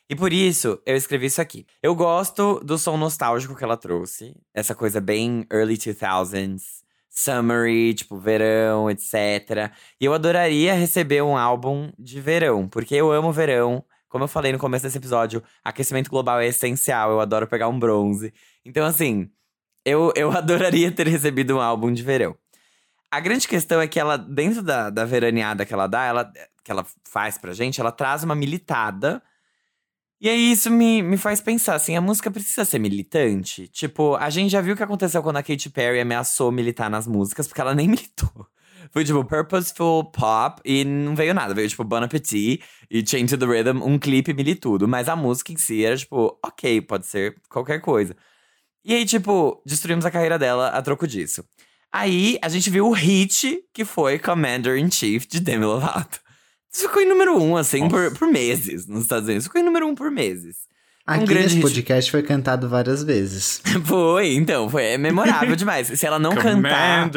[0.08, 1.66] E por isso, eu escrevi isso aqui.
[1.82, 6.62] Eu gosto do som nostálgico que ela trouxe, essa coisa bem early 2000s,
[7.10, 9.72] summery, tipo verão, etc.
[10.00, 13.84] E eu adoraria receber um álbum de verão, porque eu amo verão.
[14.08, 17.78] Como eu falei no começo desse episódio, aquecimento global é essencial, eu adoro pegar um
[17.78, 18.32] bronze.
[18.64, 19.28] Então, assim,
[19.84, 22.36] eu, eu adoraria ter recebido um álbum de verão.
[23.10, 26.32] A grande questão é que ela, dentro da, da veraneada que ela dá, ela,
[26.64, 29.22] que ela faz pra gente, ela traz uma militada.
[30.20, 33.68] E aí isso me, me faz pensar, assim, a música precisa ser militante?
[33.68, 37.06] Tipo, a gente já viu o que aconteceu quando a Katy Perry ameaçou militar nas
[37.06, 38.48] músicas, porque ela nem militou.
[38.90, 41.54] Foi tipo purposeful pop e não veio nada.
[41.54, 44.88] Veio tipo Bon Appetit e Change the Rhythm, um clipe militudo.
[44.88, 48.16] Mas a música em si era tipo, ok, pode ser qualquer coisa.
[48.84, 51.44] E aí, tipo, destruímos a carreira dela a troco disso.
[51.96, 56.20] Aí a gente viu o hit que foi Commander in Chief de Demi Lovato.
[56.70, 59.46] Isso ficou em número um, assim, por, por meses nos Estados Unidos.
[59.46, 60.56] Ficou em número um por meses.
[61.06, 61.62] Aqui grande nesse hit.
[61.62, 63.62] podcast foi cantado várias vezes.
[63.86, 65.86] Foi, então, foi é memorável demais.
[65.86, 67.08] Se ela não cantar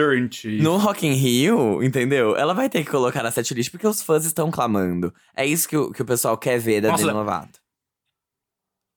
[0.62, 2.38] no Rock in Rio, entendeu?
[2.38, 5.14] Ela vai ter que colocar na setlist porque os fãs estão clamando.
[5.36, 7.04] É isso que o, que o pessoal quer ver da Nossa.
[7.04, 7.59] Demi Lovato.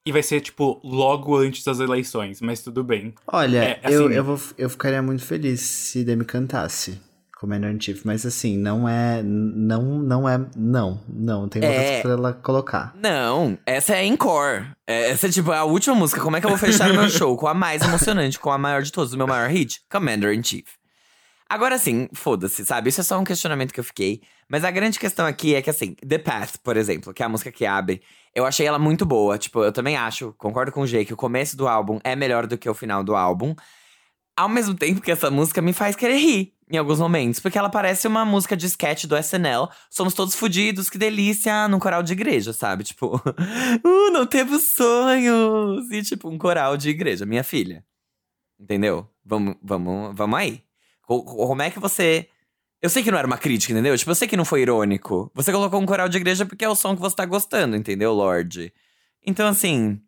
[0.04, 3.14] E vai ser, tipo, logo antes das eleições, mas tudo bem.
[3.26, 7.00] Olha, É, eu, assim- eu, vou, eu ficaria muito feliz se Demi cantasse
[7.38, 9.20] Commander in Chief, mas assim, não é.
[9.22, 10.40] Não, não é.
[10.56, 11.48] Não, não.
[11.48, 12.00] Tem outras É.
[12.02, 12.92] pra ela colocar.
[13.00, 14.66] Não, essa é encore.
[14.86, 16.20] É, Essa é tipo a última música.
[16.20, 17.36] Como é que eu vou fechar o meu show?
[17.36, 19.80] Com a mais emocionante, com a maior de todos, o meu maior hit?
[19.90, 20.66] Commander in Chief.
[21.52, 22.88] Agora sim, foda-se, sabe?
[22.88, 24.22] Isso é só um questionamento que eu fiquei.
[24.48, 27.28] Mas a grande questão aqui é que, assim, The Path, por exemplo, que é a
[27.28, 28.00] música que abre,
[28.34, 29.36] eu achei ela muito boa.
[29.36, 32.46] Tipo, eu também acho, concordo com o Jay, que o começo do álbum é melhor
[32.46, 33.54] do que o final do álbum.
[34.34, 37.68] Ao mesmo tempo que essa música me faz querer rir em alguns momentos, porque ela
[37.68, 39.68] parece uma música de sketch do SNL.
[39.90, 42.82] Somos todos fudidos, que delícia, num coral de igreja, sabe?
[42.82, 43.16] Tipo,
[43.84, 45.90] uh, não temos sonhos!
[45.90, 47.84] E tipo, um coral de igreja, minha filha.
[48.58, 49.06] Entendeu?
[49.22, 50.71] Vamos, vamos, vamos aí.
[51.06, 52.28] Co- co- Como é que você.
[52.80, 53.96] Eu sei que não era uma crítica, entendeu?
[53.96, 55.30] Tipo, eu sei que não foi irônico.
[55.34, 58.12] Você colocou um coral de igreja porque é o som que você tá gostando, entendeu,
[58.12, 58.72] Lorde?
[59.24, 60.00] Então, assim.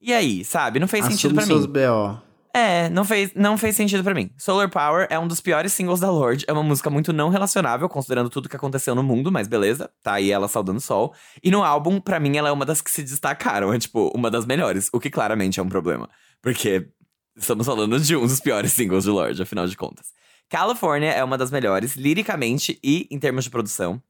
[0.00, 0.78] E aí, sabe?
[0.78, 1.60] Não fez sentido Assume pra mim.
[1.62, 2.22] seus BO.
[2.56, 4.30] É, não fez, não fez sentido pra mim.
[4.38, 6.44] Solar Power é um dos piores singles da Lorde.
[6.46, 9.90] É uma música muito não relacionável, considerando tudo que aconteceu no mundo, mas beleza.
[10.04, 11.12] Tá aí ela saudando o sol.
[11.42, 13.72] E no álbum, pra mim, ela é uma das que se destacaram.
[13.72, 14.88] É, tipo, uma das melhores.
[14.92, 16.08] O que claramente é um problema.
[16.40, 16.90] Porque
[17.36, 20.12] estamos falando de um dos piores singles de Lorde, afinal de contas.
[20.48, 24.02] California é uma das melhores, liricamente e em termos de produção.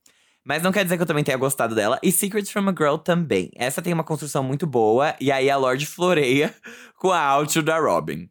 [0.44, 1.98] Mas não quer dizer que eu também tenha gostado dela.
[2.02, 3.50] E Secrets from a Girl também.
[3.56, 5.16] Essa tem uma construção muito boa.
[5.18, 6.54] E aí a Lorde floreia
[6.98, 8.28] com a outro da Robin.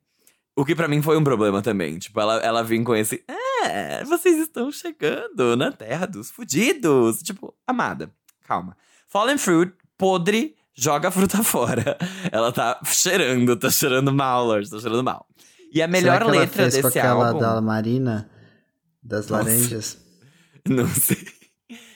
[0.55, 1.97] O que pra mim foi um problema também.
[1.97, 3.23] Tipo, ela, ela vinha com esse.
[3.63, 7.23] É, vocês estão chegando na terra dos fudidos.
[7.23, 8.77] Tipo, amada, calma.
[9.07, 11.97] Fallen Fruit, podre, joga a fruta fora.
[12.31, 15.25] Ela tá cheirando, tá cheirando mal, Lorde, tá cheirando mal.
[15.71, 17.39] E a melhor Será que ela letra fez com desse aquela álbum.
[17.39, 18.29] da Marina?
[19.01, 19.43] Das Nossa.
[19.43, 19.97] laranjas?
[20.67, 21.17] Não sei.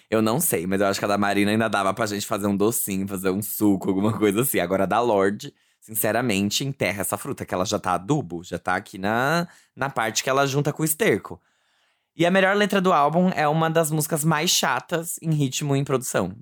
[0.09, 2.47] Eu não sei, mas eu acho que a da Marina ainda dava pra gente fazer
[2.47, 4.57] um docinho, fazer um suco, alguma coisa assim.
[4.59, 8.75] Agora a da Lorde, sinceramente, enterra essa fruta, que ela já tá adubo, já tá
[8.77, 11.41] aqui na, na parte que ela junta com o esterco.
[12.15, 15.79] E a melhor letra do álbum é uma das músicas mais chatas em ritmo e
[15.79, 16.33] em produção.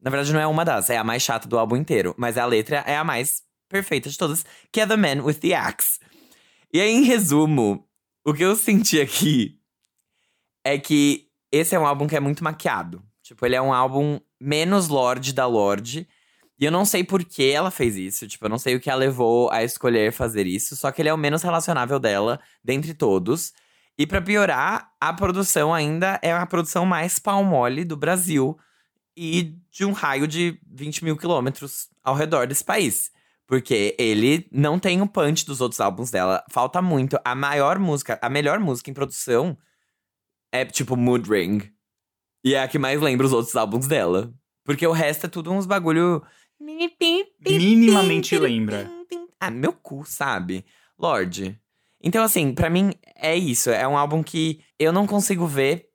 [0.00, 2.14] Na verdade, não é uma das, é a mais chata do álbum inteiro.
[2.16, 5.54] Mas a letra é a mais perfeita de todas, que é The Man with the
[5.54, 5.98] Axe.
[6.72, 7.88] E aí, em resumo,
[8.24, 9.58] o que eu senti aqui
[10.64, 13.02] é que esse é um álbum que é muito maquiado.
[13.22, 16.08] Tipo, ele é um álbum menos Lorde da Lorde.
[16.58, 18.88] E eu não sei por que ela fez isso, tipo, eu não sei o que
[18.88, 22.94] a levou a escolher fazer isso, só que ele é o menos relacionável dela dentre
[22.94, 23.52] todos.
[23.98, 28.58] E pra piorar, a produção ainda é a produção mais pau mole do Brasil
[29.16, 33.10] e de um raio de 20 mil quilômetros ao redor desse país.
[33.46, 36.44] Porque ele não tem o punch dos outros álbuns dela.
[36.50, 37.18] Falta muito.
[37.24, 39.56] A maior música, a melhor música em produção
[40.52, 41.70] é tipo Mood Ring.
[42.44, 44.34] E é a que mais lembra os outros álbuns dela.
[44.64, 46.22] Porque o resto é tudo uns bagulho.
[47.40, 48.90] Minimamente lembra.
[49.38, 50.64] Ah, meu cu, sabe?
[50.98, 51.60] Lorde.
[52.02, 53.70] Então, assim, para mim é isso.
[53.70, 55.88] É um álbum que eu não consigo ver,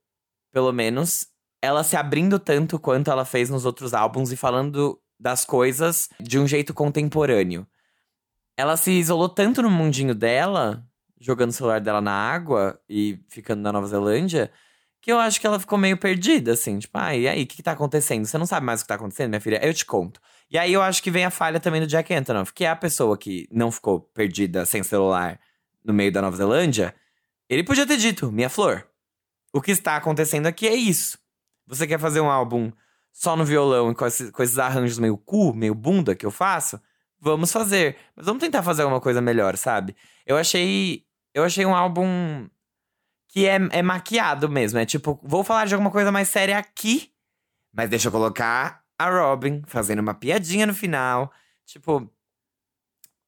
[0.51, 1.27] pelo menos,
[1.61, 6.39] ela se abrindo tanto quanto ela fez nos outros álbuns e falando das coisas de
[6.39, 7.67] um jeito contemporâneo.
[8.57, 10.83] Ela se isolou tanto no mundinho dela,
[11.19, 14.51] jogando o celular dela na água e ficando na Nova Zelândia,
[14.99, 16.79] que eu acho que ela ficou meio perdida, assim.
[16.79, 18.25] Tipo, ah, e aí, o que, que tá acontecendo?
[18.25, 19.59] Você não sabe mais o que tá acontecendo, minha filha?
[19.65, 20.19] Eu te conto.
[20.49, 22.75] E aí eu acho que vem a falha também do Jack Antonoff, que é a
[22.75, 25.39] pessoa que não ficou perdida sem celular
[25.83, 26.93] no meio da Nova Zelândia.
[27.49, 28.87] Ele podia ter dito, minha flor,
[29.53, 31.20] o que está acontecendo aqui é isso.
[31.71, 32.69] Você quer fazer um álbum
[33.13, 36.31] só no violão e com esses, com esses arranjos meio cu, meio bunda que eu
[36.31, 36.77] faço?
[37.17, 37.95] Vamos fazer.
[38.13, 39.95] Mas vamos tentar fazer alguma coisa melhor, sabe?
[40.25, 41.05] Eu achei.
[41.33, 42.49] Eu achei um álbum
[43.29, 44.79] que é, é maquiado mesmo.
[44.79, 47.09] É tipo, vou falar de alguma coisa mais séria aqui,
[47.71, 51.31] mas deixa eu colocar a Robin fazendo uma piadinha no final.
[51.65, 52.11] Tipo,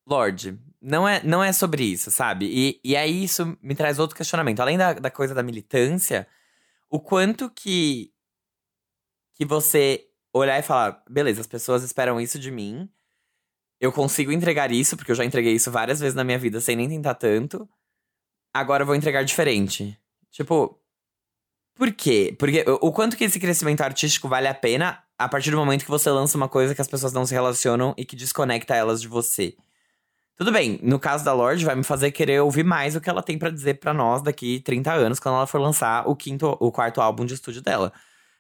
[0.06, 2.50] Lorde, não é, não é sobre isso, sabe?
[2.52, 4.60] E, e aí isso me traz outro questionamento.
[4.60, 6.28] Além da, da coisa da militância,
[6.90, 8.13] o quanto que
[9.34, 12.90] que você olhar e falar, beleza, as pessoas esperam isso de mim.
[13.80, 16.76] Eu consigo entregar isso, porque eu já entreguei isso várias vezes na minha vida sem
[16.76, 17.68] nem tentar tanto.
[18.54, 19.98] Agora eu vou entregar diferente.
[20.32, 20.80] Tipo,
[21.76, 22.36] por quê?
[22.38, 25.92] Porque o quanto que esse crescimento artístico vale a pena a partir do momento que
[25.92, 29.08] você lança uma coisa que as pessoas não se relacionam e que desconecta elas de
[29.08, 29.56] você.
[30.36, 33.22] Tudo bem, no caso da Lorde, vai me fazer querer ouvir mais o que ela
[33.22, 36.72] tem para dizer para nós daqui 30 anos, quando ela for lançar o quinto, o
[36.72, 37.94] quarto álbum de estúdio dela.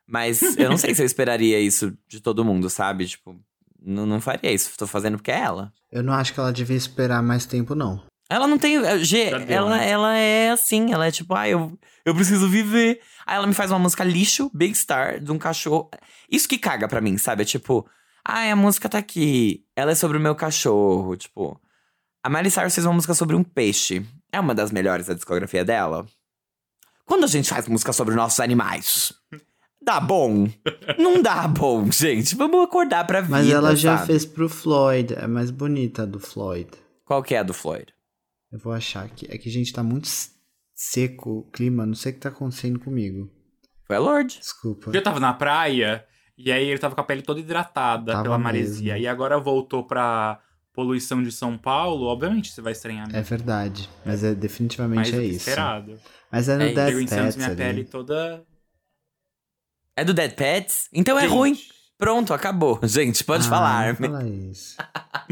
[0.07, 3.07] Mas eu não sei se eu esperaria isso de todo mundo, sabe?
[3.07, 3.35] Tipo,
[3.81, 4.71] não, não faria isso.
[4.77, 5.73] Tô fazendo porque é ela.
[5.91, 8.03] Eu não acho que ela devia esperar mais tempo, não.
[8.29, 8.77] Ela não tem.
[8.77, 9.89] Eh, G, ela, né?
[9.89, 12.99] ela é assim, ela é tipo, ah, eu, eu preciso viver.
[13.25, 15.89] Aí ela me faz uma música lixo, Big Star, de um cachorro.
[16.31, 17.43] Isso que caga pra mim, sabe?
[17.43, 17.87] É tipo,
[18.25, 19.65] ah, a música tá aqui.
[19.75, 21.15] Ela é sobre o meu cachorro.
[21.15, 21.59] Tipo,
[22.23, 24.05] a Miley Cyrus fez uma música sobre um peixe.
[24.31, 26.05] É uma das melhores da discografia dela.
[27.05, 29.13] Quando a gente faz música sobre nossos animais,
[29.83, 30.47] Dá bom.
[30.97, 32.35] Não dá bom, gente.
[32.35, 34.07] Vamos acordar pra vida, Mas ela já sabe?
[34.07, 35.13] fez pro Floyd.
[35.15, 36.69] É mais bonita a do Floyd.
[37.05, 37.87] Qual que é a do Floyd?
[38.51, 40.07] Eu vou achar que é que a gente tá muito
[40.75, 43.29] seco o clima, não sei o que tá acontecendo comigo.
[43.85, 44.39] Foi a Lorde.
[44.39, 44.91] Desculpa.
[44.93, 46.05] Eu tava na praia
[46.37, 48.93] e aí ele tava com a pele toda hidratada Tava pela maresia.
[48.93, 49.05] mesmo.
[49.05, 50.39] E agora voltou pra
[50.73, 53.07] poluição de São Paulo, obviamente você vai estranhar.
[53.13, 53.87] É verdade.
[54.05, 55.37] Mas é definitivamente mais é isso.
[55.49, 55.99] esperado.
[56.31, 57.55] Mas é no É, Death Pets minha ali.
[57.57, 58.43] pele toda.
[59.95, 60.89] É do Dead Pets?
[60.93, 61.57] Então é Gente, ruim.
[61.97, 62.79] Pronto, acabou.
[62.83, 63.95] Gente, pode Ah, falar.
[63.95, 64.75] fala isso.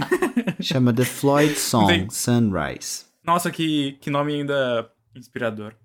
[0.61, 2.09] Chama The Floyd Song, Vem.
[2.09, 3.05] Sunrise.
[3.23, 5.75] Nossa, que, que nome ainda inspirador.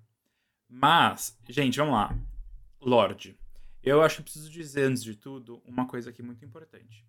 [0.69, 2.15] Mas, gente, vamos lá.
[2.81, 3.35] Lorde.
[3.83, 7.05] Eu acho que preciso dizer, antes de tudo, uma coisa aqui muito importante.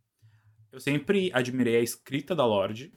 [0.70, 2.92] Eu sempre admirei a escrita da Lorde,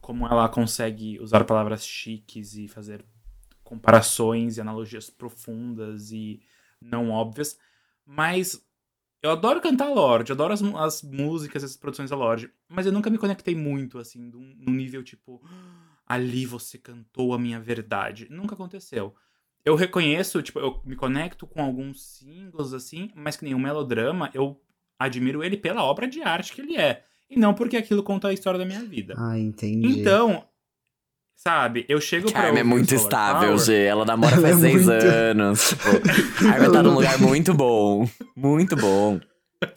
[0.00, 3.04] como ela consegue usar palavras chiques e fazer
[3.62, 6.40] comparações e analogias profundas e
[6.80, 7.58] não óbvias.
[8.06, 8.60] Mas
[9.22, 13.08] eu adoro cantar Lorde, adoro as, as músicas, as produções da Lorde, mas eu nunca
[13.08, 18.26] me conectei muito, assim, num, num nível tipo, "Ah, ali você cantou a minha verdade.
[18.30, 19.14] Nunca aconteceu.
[19.64, 24.60] Eu reconheço, tipo, eu me conecto com alguns singles, assim, mas que nenhum melodrama, eu
[24.98, 27.02] admiro ele pela obra de arte que ele é.
[27.30, 29.14] E não porque aquilo conta a história da minha vida.
[29.16, 29.86] Ah, entendi.
[29.86, 30.46] Então,
[31.36, 33.84] sabe, eu chego pra Carmen é ouvir muito estável, Power, G.
[33.84, 35.68] Ela namora faz é seis muito- anos.
[35.68, 38.08] Tipo, Carmen tá num lugar muito bom.
[38.36, 39.20] Muito bom.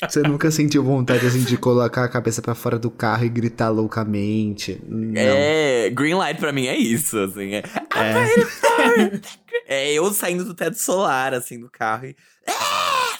[0.05, 3.69] Você nunca sentiu vontade assim de colocar a cabeça pra fora do carro e gritar
[3.69, 4.81] loucamente?
[4.85, 5.13] Não.
[5.15, 7.53] É, green light pra mim é isso, assim.
[7.53, 7.63] É,
[9.67, 12.15] é eu saindo do teto solar, assim, do carro e.
[12.45, 12.51] É,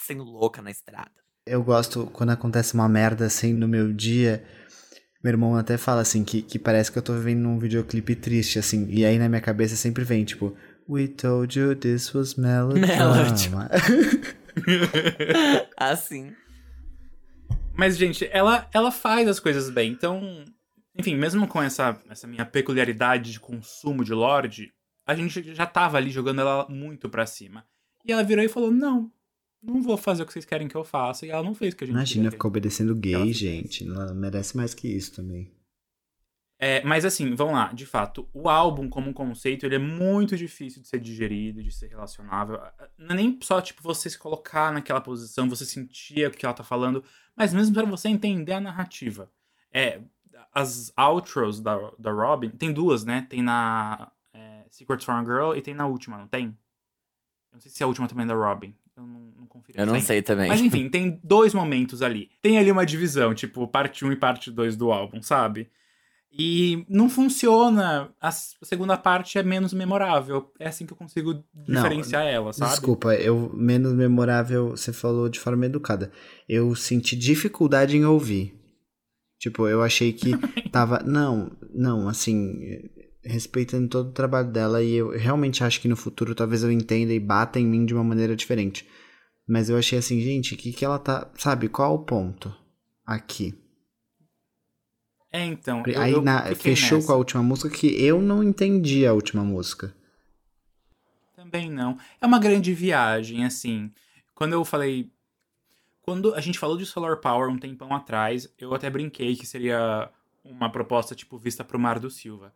[0.05, 1.11] sendo louca na estrada.
[1.45, 4.43] Eu gosto quando acontece uma merda assim no meu dia.
[5.23, 8.59] Meu irmão até fala assim que, que parece que eu tô vivendo num videoclipe triste,
[8.59, 8.87] assim.
[8.89, 10.55] E aí na minha cabeça sempre vem, tipo,
[10.89, 13.69] We told you this was melodrama.
[15.75, 16.33] Assim.
[17.75, 19.91] Mas, gente, ela, ela faz as coisas bem.
[19.91, 20.45] Então,
[20.95, 24.71] enfim, mesmo com essa, essa minha peculiaridade de consumo de Lorde,
[25.05, 27.65] a gente já tava ali jogando ela muito pra cima.
[28.05, 29.11] E ela virou e falou: Não,
[29.61, 31.25] não vou fazer o que vocês querem que eu faça.
[31.25, 33.85] E ela não fez o que a gente Imagina queria ficar obedecendo gay, gente.
[33.85, 35.51] Ela merece mais que isso também.
[36.59, 40.35] É, mas assim, vamos lá, de fato, o álbum como um conceito, ele é muito
[40.35, 42.59] difícil de ser digerido, de ser relacionável.
[42.97, 46.55] Não é nem só, tipo, você se colocar naquela posição, você sentir o que ela
[46.55, 47.03] tá falando,
[47.35, 49.31] mas mesmo para você entender a narrativa.
[49.71, 50.01] É,
[50.51, 53.27] as outros da, da Robin, tem duas, né?
[53.29, 56.45] Tem na é, Secrets from a Girl e tem na última, não tem?
[57.51, 58.75] Eu não sei se a última também é da Robin.
[58.97, 59.79] Eu não, não conferi.
[59.79, 60.49] Eu não sei também.
[60.49, 62.29] Mas enfim, tem dois momentos ali.
[62.41, 65.69] Tem ali uma divisão, tipo, parte 1 e parte 2 do álbum, sabe?
[66.31, 68.09] E não funciona.
[68.19, 70.51] A segunda parte é menos memorável.
[70.59, 72.71] É assim que eu consigo diferenciar ela, sabe?
[72.71, 76.11] Desculpa, eu menos memorável, você falou de forma educada.
[76.49, 78.55] Eu senti dificuldade em ouvir.
[79.39, 80.31] Tipo, eu achei que
[80.71, 80.99] tava.
[81.03, 82.59] Não, não, assim,
[83.27, 87.13] respeitando todo o trabalho dela, e eu realmente acho que no futuro talvez eu entenda
[87.13, 88.87] e bata em mim de uma maneira diferente.
[89.47, 91.29] Mas eu achei assim, gente, o que, que ela tá.
[91.37, 92.53] Sabe, qual o ponto
[93.05, 93.53] aqui?
[95.31, 95.83] É, então.
[95.85, 97.07] eu- Aí eu na- fechou nessa.
[97.07, 99.93] com a última música que eu não entendi a última música.
[101.35, 101.97] Também não.
[102.19, 103.91] É uma grande viagem, assim.
[104.33, 105.09] Quando eu falei.
[106.01, 110.09] Quando a gente falou de Solar Power um tempão atrás, eu até brinquei que seria
[110.43, 112.53] uma proposta, tipo, vista pro Mar do Silva.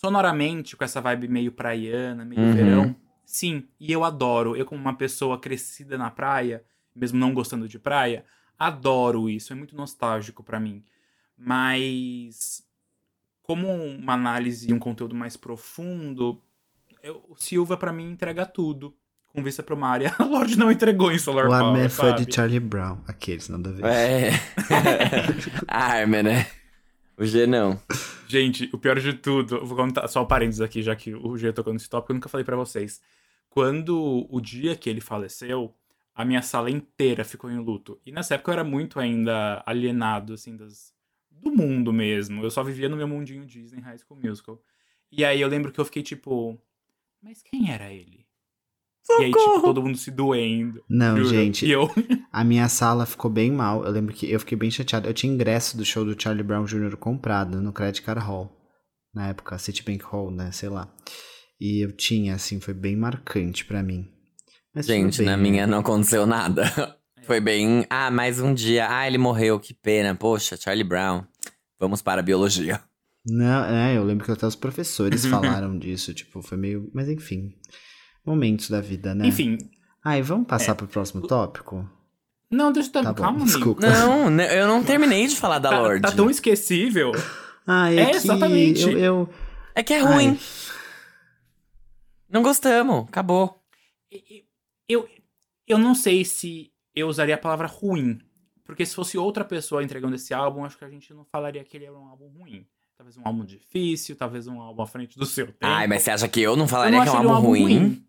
[0.00, 2.52] Sonoramente, com essa vibe meio praiana, meio Uhum.
[2.52, 2.96] verão.
[3.24, 4.54] Sim, e eu adoro.
[4.54, 6.62] Eu, como uma pessoa crescida na praia,
[6.94, 8.24] mesmo não gostando de praia,
[8.56, 9.52] adoro isso.
[9.52, 10.84] É muito nostálgico pra mim.
[11.36, 12.62] Mas.
[13.42, 16.40] Como uma análise e um conteúdo mais profundo,
[17.02, 18.94] eu- o Silva, pra mim, entrega tudo.
[19.34, 20.00] Com vista pro mar.
[20.00, 22.24] E a Lorde não entregou em Solar o Power, Armin é fã sabe?
[22.24, 22.98] de Charlie Brown.
[23.06, 23.84] Aqueles, nada a ver.
[23.84, 24.30] É.
[25.66, 26.46] a Armin, né?
[27.18, 27.80] O G não.
[28.28, 31.52] Gente, o pior de tudo, vou contar só um parênteses aqui, já que o G
[31.52, 33.00] tocou nesse tópico, eu nunca falei pra vocês.
[33.50, 35.74] Quando o dia que ele faleceu,
[36.14, 38.00] a minha sala inteira ficou em luto.
[38.06, 40.94] E nessa época eu era muito ainda alienado, assim, das,
[41.28, 42.44] do mundo mesmo.
[42.44, 44.62] Eu só vivia no meu mundinho Disney High School Musical.
[45.10, 46.56] E aí eu lembro que eu fiquei tipo,
[47.20, 48.27] mas quem era ele?
[49.10, 50.82] E aí, tipo, todo mundo se doendo.
[50.88, 51.28] Não, juro.
[51.28, 51.90] gente, E eu,
[52.30, 53.84] a minha sala ficou bem mal.
[53.84, 55.08] Eu lembro que eu fiquei bem chateado.
[55.08, 56.96] Eu tinha ingresso do show do Charlie Brown Jr.
[56.96, 58.54] comprado no Credit Card Hall.
[59.14, 60.52] Na época, Citibank Hall, né?
[60.52, 60.92] Sei lá.
[61.60, 64.06] E eu tinha, assim, foi bem marcante pra mim.
[64.74, 65.42] Mas Gente, bem, na né?
[65.42, 66.96] minha não aconteceu nada.
[67.22, 67.84] Foi bem.
[67.90, 68.86] Ah, mais um dia.
[68.88, 70.14] Ah, ele morreu, que pena.
[70.14, 71.24] Poxa, Charlie Brown.
[71.80, 72.80] Vamos para a biologia.
[73.26, 76.14] Não, é, eu lembro que até os professores falaram disso.
[76.14, 76.90] Tipo, foi meio.
[76.94, 77.52] Mas enfim.
[78.24, 79.26] Momentos da vida, né?
[79.26, 79.56] enfim.
[80.04, 80.74] Ai, vamos passar É.
[80.74, 81.88] pro próximo tópico?
[82.50, 83.46] Não, deixa eu Tá bom, calma, amigo.
[83.46, 83.80] desculpa.
[83.86, 86.02] Não, ne- eu não terminei de falar da Tá, Lorde.
[86.02, 87.12] tá tão esquecível.
[87.66, 88.82] Ah, é, É, que exatamente.
[88.82, 89.30] Eu, eu...
[89.74, 90.28] É que é ruim.
[90.30, 90.38] Ai,
[92.28, 93.04] Não gostamos.
[93.08, 93.60] Acabou.
[94.88, 95.08] Eu,
[95.66, 98.18] eu não sei se eu usaria a palavra ruim.
[98.64, 101.76] Porque se fosse outra pessoa entregando esse álbum, acho que a gente não falaria que
[101.76, 102.66] ele era um álbum ruim.
[102.98, 105.58] Talvez um álbum difícil, talvez um álbum à frente do seu tempo.
[105.62, 107.32] Ai, mas você acha que eu não eu falaria não que é um acho ele
[107.32, 108.04] álbum ruim?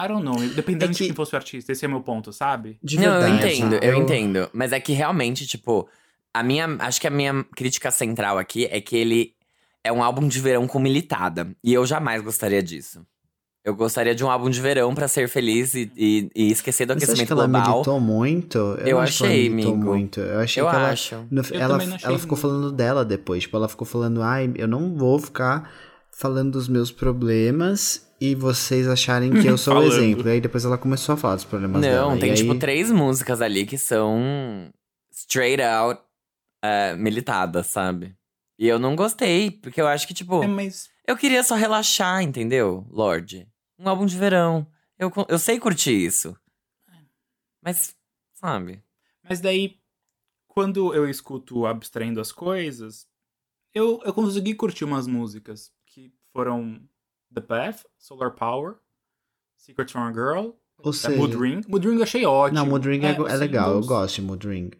[0.00, 0.36] I don't know.
[0.54, 1.72] Dependendo É de que- quem fosse o artista.
[1.72, 2.78] Esse é meu ponto, sabe?
[2.82, 3.32] de não, verdade.
[3.32, 4.50] eu entendo, eu eu- entendo.
[4.52, 5.88] Mas é que realmente, tipo,
[6.34, 6.66] a minha.
[6.80, 9.34] Acho que a minha crítica central aqui é que ele
[9.82, 11.56] é um álbum de verão com militada.
[11.64, 13.06] E eu jamais gostaria disso.
[13.66, 16.94] Eu gostaria de um álbum de verão pra ser feliz e, e- e esquecer do
[16.94, 17.70] Você acha aquecimento que ela global.
[17.72, 18.58] militou muito?
[18.58, 19.90] Eu, Eu não acho que ela achei, militou amigo.
[19.90, 20.20] muito.
[20.20, 20.88] Eu achei Eu que ela.
[20.90, 21.26] acho.
[21.28, 23.42] no- Eu ela, não achei ela ficou falando dela depois.
[23.42, 25.68] Tipo, ela ficou falando, ai, eu não vou ficar
[26.12, 30.28] falando dos meus problemas e vocês acharem que eu sou o exemplo.
[30.28, 32.10] E aí depois ela começou a falar dos problemas dela.
[32.10, 32.58] Não, tem e tipo aí...
[32.60, 34.70] três músicas ali que são
[35.12, 36.00] straight out
[36.64, 38.14] eh, militadas, sabe?
[38.58, 40.84] E eu não gostei, porque eu acho que, tipo, É, mas.
[41.06, 43.46] eu queria só relaxar, entendeu, Lorde?
[43.78, 44.66] Um álbum de verão.
[44.98, 46.36] Eu, eu sei curtir isso.
[47.62, 47.96] Mas,
[48.32, 48.82] sabe?
[49.28, 49.78] Mas daí,
[50.46, 53.06] quando eu escuto abstraindo as coisas,
[53.74, 56.80] eu, eu consegui curtir umas músicas que foram
[57.34, 58.76] The Path, Solar Power,
[59.56, 61.60] Secret from a Girl, Ou é seja, Mood Ring.
[61.68, 62.58] Mood Ring eu achei ótimo.
[62.58, 64.70] não, Mood Ring é, é os legal, eu gosto de Mood Ring.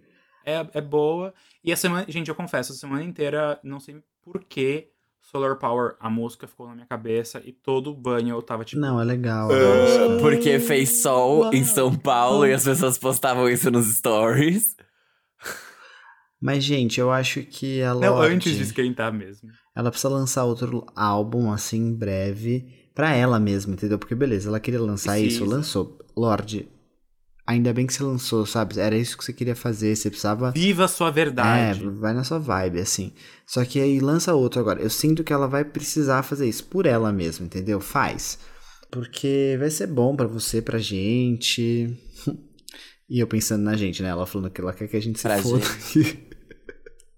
[0.44, 1.34] É, é boa.
[1.62, 4.92] E a semana, gente, eu confesso, a semana inteira, não sei por que
[5.30, 8.80] Solar Power, a música ficou na minha cabeça e todo banho eu tava tipo.
[8.80, 9.48] Não, é legal.
[9.50, 10.20] Ah.
[10.20, 14.76] Porque fez sol em São Paulo e as pessoas postavam isso nos stories.
[16.40, 19.48] Mas, gente, eu acho que a Não, Lorde, antes de esquentar mesmo.
[19.74, 23.98] ela precisa lançar outro álbum, assim, em breve, pra ela mesma, entendeu?
[23.98, 25.56] Porque, beleza, ela queria lançar isso, Precisa.
[25.56, 25.98] lançou.
[26.16, 26.68] Lorde,
[27.46, 28.78] ainda bem que você lançou, sabe?
[28.78, 30.50] Era isso que você queria fazer, você precisava...
[30.50, 31.86] Viva a sua É, verdade.
[31.88, 33.12] vai na sua vibe, assim.
[33.46, 34.80] Só que aí lança outro agora.
[34.80, 37.80] Eu sinto que ela vai precisar fazer isso por ela mesma, entendeu?
[37.80, 38.38] Faz.
[38.90, 41.96] porque vai ser bom pra você, pra gente.
[43.08, 44.08] E eu pensando na gente, né?
[44.08, 45.64] Ela falando que ela quer que a gente se Pra foda.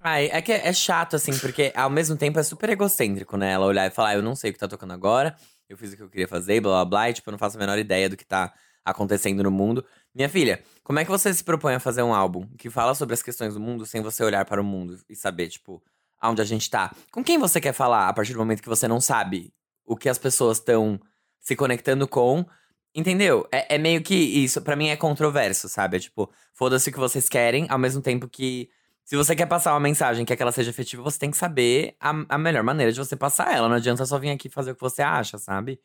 [0.00, 3.52] Ai, é que é chato, assim, porque ao mesmo tempo é super egocêntrico, né?
[3.52, 5.34] Ela olhar e falar, ah, eu não sei o que tá tocando agora,
[5.68, 7.56] eu fiz o que eu queria fazer, blá blá blá, e tipo, eu não faço
[7.56, 8.52] a menor ideia do que tá
[8.84, 9.84] acontecendo no mundo.
[10.18, 13.14] Minha filha, como é que você se propõe a fazer um álbum que fala sobre
[13.14, 15.80] as questões do mundo sem você olhar para o mundo e saber, tipo,
[16.18, 16.92] aonde a gente tá?
[17.12, 19.54] Com quem você quer falar a partir do momento que você não sabe
[19.86, 21.00] o que as pessoas estão
[21.38, 22.44] se conectando com?
[22.92, 23.46] Entendeu?
[23.52, 25.98] É, é meio que isso, pra mim é controverso, sabe?
[25.98, 28.68] É tipo, foda-se o que vocês querem, ao mesmo tempo que
[29.04, 31.36] se você quer passar uma mensagem que, é que ela seja efetiva, você tem que
[31.36, 33.68] saber a, a melhor maneira de você passar ela.
[33.68, 35.80] Não adianta só vir aqui fazer o que você acha, sabe?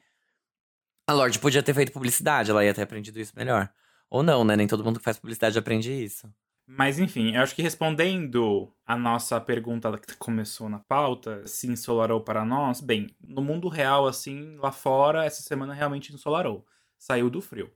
[1.05, 3.71] A Lorde podia ter feito publicidade, ela ia ter aprendido isso melhor.
[4.13, 4.55] Ou não, né?
[4.55, 6.31] Nem todo mundo que faz publicidade aprende isso.
[6.67, 12.21] Mas enfim, eu acho que respondendo a nossa pergunta que começou na pauta, se ensolarou
[12.21, 16.63] para nós, bem, no mundo real, assim, lá fora, essa semana realmente ensolarou.
[16.95, 17.71] Saiu do frio.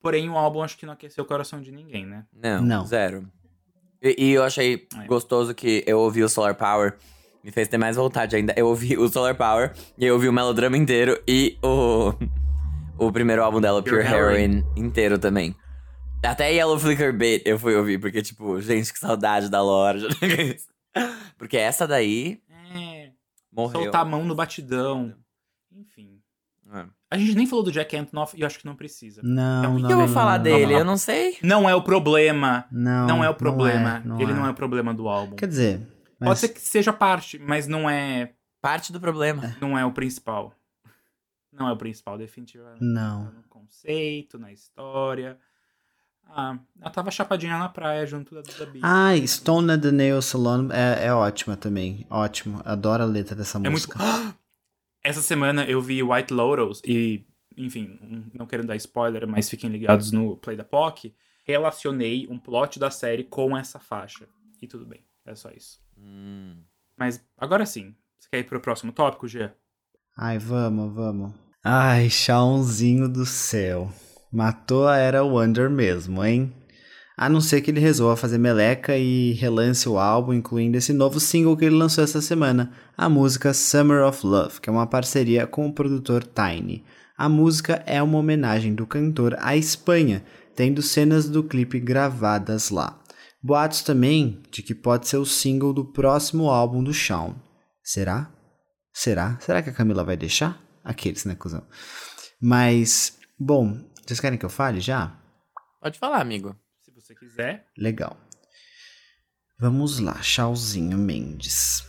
[0.00, 2.24] Porém, o álbum acho que não aqueceu o coração de ninguém, né?
[2.32, 2.86] Não, Não.
[2.86, 3.30] zero.
[4.00, 5.06] E, e eu achei É.
[5.06, 6.96] gostoso que eu ouvi o Solar Power.
[7.44, 8.54] Me fez ter mais vontade ainda.
[8.56, 12.14] Eu ouvi o Solar Power e eu ouvi o melodrama inteiro e o,
[12.98, 15.54] o primeiro álbum dela, Pure, Pure Heroine, inteiro também.
[16.22, 20.08] Até Yellow Flicker Bait eu fui ouvir, porque, tipo, gente, que saudade da loja.
[21.36, 22.40] porque essa daí
[22.74, 23.10] É,
[23.50, 23.82] morreu.
[23.82, 25.14] soltar a mão no batidão.
[25.70, 26.20] Enfim.
[26.72, 26.84] É.
[27.10, 29.20] A gente nem falou do Jack Antonoff e eu acho que não precisa.
[29.22, 29.88] Não, O que não.
[29.88, 30.72] que eu vou não, falar não, dele?
[30.72, 31.36] Não, Eu não sei.
[31.42, 32.64] Não é o problema.
[32.70, 34.00] não, Não, é o problema.
[34.04, 34.34] não Ele é.
[34.34, 35.36] não é o problema do álbum.
[35.36, 35.80] Quer dizer,
[36.18, 39.56] mas Pode ser que seja parte, mas não é, Parte do problema.
[39.60, 40.54] não é o principal.
[41.52, 42.82] Não é o principal, definitivamente.
[42.82, 43.24] Não.
[43.24, 45.36] No conceito, na história.
[46.26, 48.80] Ah, ela tava chapadinha na praia junto da da Bee.
[48.82, 52.06] Ah, Stone at the Nail Salon é, é ótima também.
[52.08, 52.62] Ótimo.
[52.64, 53.72] Adoro a letra dessa é muito.
[53.72, 53.98] música.
[55.04, 57.98] Essa semana eu vi White Lotus e, enfim,
[58.32, 61.12] não querendo dar spoiler, mas fiquem ligados no Play da POC.
[61.44, 64.28] Relacionei um plot da série com essa faixa.
[64.60, 65.80] E tudo bem, é só isso.
[65.98, 66.62] Hum.
[66.96, 69.56] Mas agora sim, você quer ir pro próximo tópico, Gia?
[70.16, 71.32] Ai, vamos, vamos.
[71.64, 73.92] Ai, Chãozinho do céu.
[74.32, 76.50] Matou a Era Wonder mesmo, hein?
[77.14, 81.20] A não ser que ele resolva fazer meleca e relance o álbum, incluindo esse novo
[81.20, 85.46] single que ele lançou essa semana, a música Summer of Love, que é uma parceria
[85.46, 86.82] com o produtor Tiny.
[87.14, 90.24] A música é uma homenagem do cantor à Espanha,
[90.56, 92.98] tendo cenas do clipe gravadas lá.
[93.42, 97.34] Boatos também de que pode ser o single do próximo álbum do Shawn.
[97.84, 98.30] Será?
[98.94, 99.36] Será?
[99.40, 100.58] Será que a Camila vai deixar?
[100.82, 101.62] Aqueles, né, cuzão?
[102.40, 105.16] Mas, bom, vocês querem que eu fale já?
[105.80, 106.56] Pode falar, amigo.
[106.80, 107.66] Se você quiser.
[107.76, 108.16] Legal.
[109.58, 111.84] Vamos lá, Chauzinho Mendes.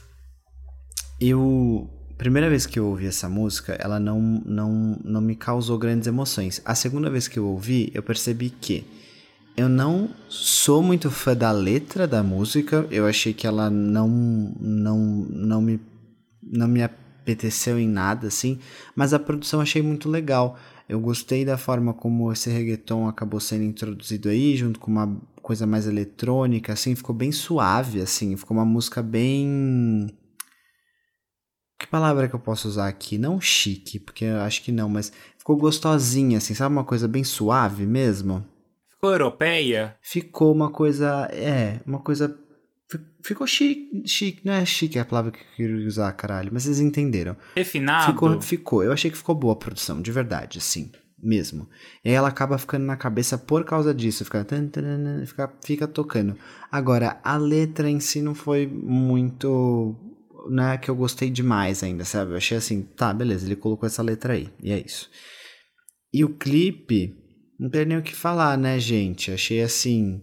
[1.20, 1.90] Eu.
[2.18, 6.62] Primeira vez que eu ouvi essa música, ela não, não, não me causou grandes emoções.
[6.64, 8.86] A segunda vez que eu ouvi, eu percebi que
[9.58, 12.88] eu não sou muito fã da letra da música.
[12.90, 14.08] Eu achei que ela não,
[14.60, 14.98] não,
[15.30, 15.82] não, me,
[16.42, 18.60] não me apeteceu em nada, assim.
[18.96, 20.58] Mas a produção eu achei muito legal.
[20.88, 25.66] Eu gostei da forma como esse reggaeton acabou sendo introduzido aí, junto com uma coisa
[25.66, 30.08] mais eletrônica, assim, ficou bem suave, assim, ficou uma música bem.
[31.80, 33.18] Que palavra que eu posso usar aqui?
[33.18, 37.24] Não chique, porque eu acho que não, mas ficou gostosinha, assim, sabe uma coisa bem
[37.24, 38.46] suave mesmo?
[39.04, 39.98] Ficou europeia?
[40.02, 41.28] Ficou uma coisa.
[41.34, 42.40] É, uma coisa.
[43.24, 46.64] Fi- Ficou chique, chique, não é chique a palavra que eu queria usar, caralho, mas
[46.64, 47.36] vocês entenderam.
[47.56, 48.12] Refinado?
[48.14, 48.84] Ficou, ficou.
[48.84, 51.68] Eu achei que ficou boa a produção, de verdade, assim, mesmo.
[52.04, 54.46] E aí ela acaba ficando na cabeça por causa disso, fica,
[55.26, 56.38] fica, fica tocando.
[56.72, 59.96] Agora, a letra em si não foi muito.
[60.50, 62.32] Não é que eu gostei demais ainda, sabe?
[62.34, 65.10] Eu achei assim, tá, beleza, ele colocou essa letra aí, e é isso.
[66.14, 67.16] E o clipe,
[67.58, 69.32] não tem nem o que falar, né, gente?
[69.32, 70.22] Achei assim.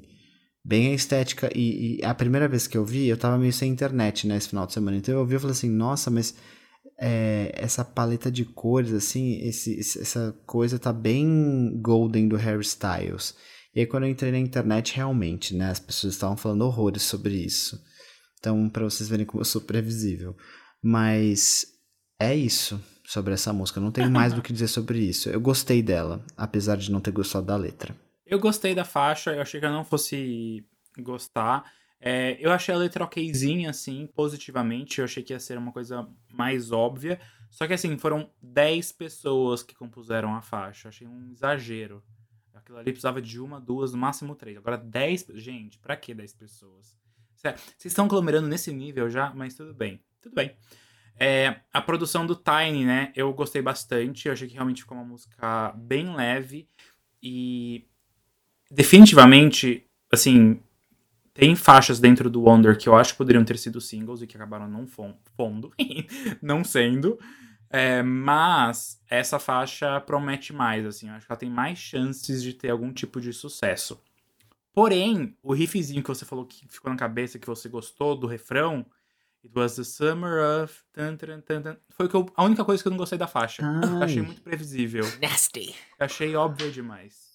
[0.64, 1.50] Bem a estética.
[1.54, 4.48] E, e a primeira vez que eu vi, eu tava meio sem internet, né, esse
[4.48, 4.96] final de semana.
[4.96, 6.34] Então eu ouvi e falei assim, nossa, mas
[7.00, 13.34] é, essa paleta de cores, assim, esse, essa coisa tá bem golden do Harry Styles.
[13.74, 17.34] E aí quando eu entrei na internet, realmente, né, as pessoas estavam falando horrores sobre
[17.34, 17.80] isso.
[18.38, 20.34] Então, pra vocês verem como eu sou previsível.
[20.82, 21.66] Mas
[22.18, 23.80] é isso sobre essa música.
[23.80, 25.28] Não tenho mais do que dizer sobre isso.
[25.28, 27.94] Eu gostei dela, apesar de não ter gostado da letra.
[28.30, 30.64] Eu gostei da faixa, eu achei que eu não fosse
[30.96, 31.68] gostar.
[32.00, 35.00] É, eu achei a letra okzinha, assim, positivamente.
[35.00, 37.20] Eu achei que ia ser uma coisa mais óbvia.
[37.50, 40.86] Só que, assim, foram 10 pessoas que compuseram a faixa.
[40.86, 42.04] Eu achei um exagero.
[42.54, 44.56] Aquilo ali precisava de uma, duas, no máximo três.
[44.56, 45.32] Agora 10.
[45.34, 46.96] Gente, pra que 10 pessoas?
[47.34, 50.00] Vocês estão aglomerando nesse nível já, mas tudo bem.
[50.22, 50.54] Tudo bem.
[51.18, 53.12] É, a produção do Tiny, né?
[53.16, 54.28] Eu gostei bastante.
[54.28, 56.68] Eu achei que realmente ficou uma música bem leve.
[57.20, 57.89] E
[58.70, 60.60] definitivamente, assim,
[61.34, 64.36] tem faixas dentro do Wonder que eu acho que poderiam ter sido singles e que
[64.36, 65.72] acabaram não fondo,
[66.42, 67.18] não sendo.
[67.72, 71.08] É, mas essa faixa promete mais, assim.
[71.08, 74.00] Eu acho que ela tem mais chances de ter algum tipo de sucesso.
[74.72, 78.84] Porém, o riffzinho que você falou que ficou na cabeça, que você gostou do refrão,
[79.42, 80.82] It was the summer of.
[80.92, 83.62] Tan, tan, tan, Foi eu, a única coisa que eu não gostei da faixa.
[83.62, 85.04] Eu achei muito previsível.
[85.20, 85.74] Nasty.
[85.98, 87.29] Eu achei óbvio demais.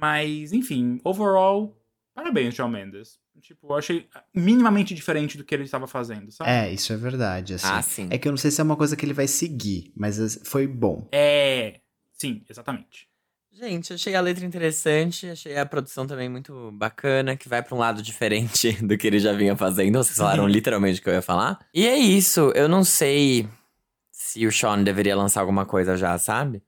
[0.00, 1.76] Mas, enfim, overall,
[2.14, 3.18] parabéns, Shawn Mendes.
[3.40, 6.50] Tipo, eu achei minimamente diferente do que ele estava fazendo, sabe?
[6.50, 7.54] É, isso é verdade.
[7.54, 7.66] Assim.
[7.68, 8.08] Ah, sim.
[8.10, 10.66] É que eu não sei se é uma coisa que ele vai seguir, mas foi
[10.66, 11.08] bom.
[11.12, 11.80] É.
[12.12, 13.08] Sim, exatamente.
[13.52, 17.78] Gente, achei a letra interessante, achei a produção também muito bacana, que vai para um
[17.78, 19.96] lado diferente do que ele já vinha fazendo.
[19.98, 21.58] Vocês falaram literalmente o que eu ia falar.
[21.72, 23.48] E é isso, eu não sei
[24.10, 26.62] se o Sean deveria lançar alguma coisa já, sabe?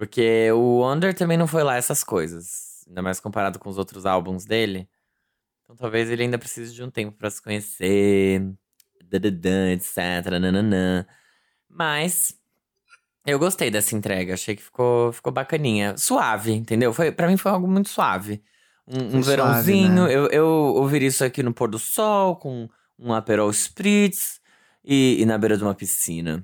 [0.00, 4.06] Porque o Wonder também não foi lá essas coisas, ainda mais comparado com os outros
[4.06, 4.88] álbuns dele.
[5.62, 8.50] Então talvez ele ainda precise de um tempo para se conhecer,
[9.12, 11.04] etc, nananã.
[11.68, 12.34] Mas
[13.26, 15.94] eu gostei dessa entrega, achei que ficou, ficou bacaninha.
[15.98, 16.94] Suave, entendeu?
[16.94, 18.42] Foi, pra mim foi algo muito suave.
[18.88, 20.16] Um, um verãozinho, suave, né?
[20.16, 24.40] eu, eu ouviria isso aqui no pôr do sol, com um Aperol Spritz
[24.82, 26.42] e, e na beira de uma piscina.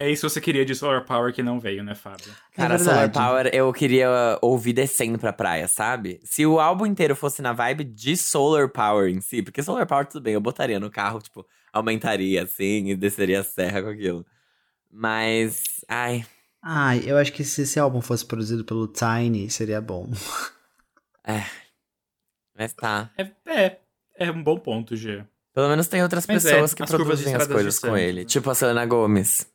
[0.00, 2.32] É isso que você queria de Solar Power que não veio, né, Fábio?
[2.54, 6.20] Cara, é Solar Power eu queria ouvir descendo pra praia, sabe?
[6.22, 10.06] Se o álbum inteiro fosse na vibe de Solar Power em si, porque Solar Power
[10.06, 14.24] tudo bem, eu botaria no carro, tipo, aumentaria assim e desceria a serra com aquilo.
[14.88, 16.24] Mas, ai.
[16.62, 20.08] Ai, eu acho que se esse álbum fosse produzido pelo Tiny, seria bom.
[21.24, 21.44] É.
[22.56, 23.10] Mas tá.
[23.18, 23.78] É, é,
[24.16, 25.24] é um bom ponto, G.
[25.52, 28.24] Pelo menos tem outras Mas é, pessoas é, que produzem as coisas com ele.
[28.24, 29.46] Tipo a Selena Gomes.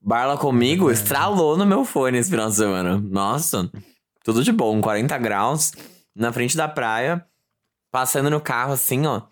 [0.00, 0.92] Barla comigo é.
[0.92, 2.98] estralou no meu fone esse final de semana.
[2.98, 3.70] Nossa,
[4.24, 4.80] tudo de bom.
[4.80, 5.72] 40 graus,
[6.14, 7.26] na frente da praia,
[7.90, 9.22] passando no carro assim, ó.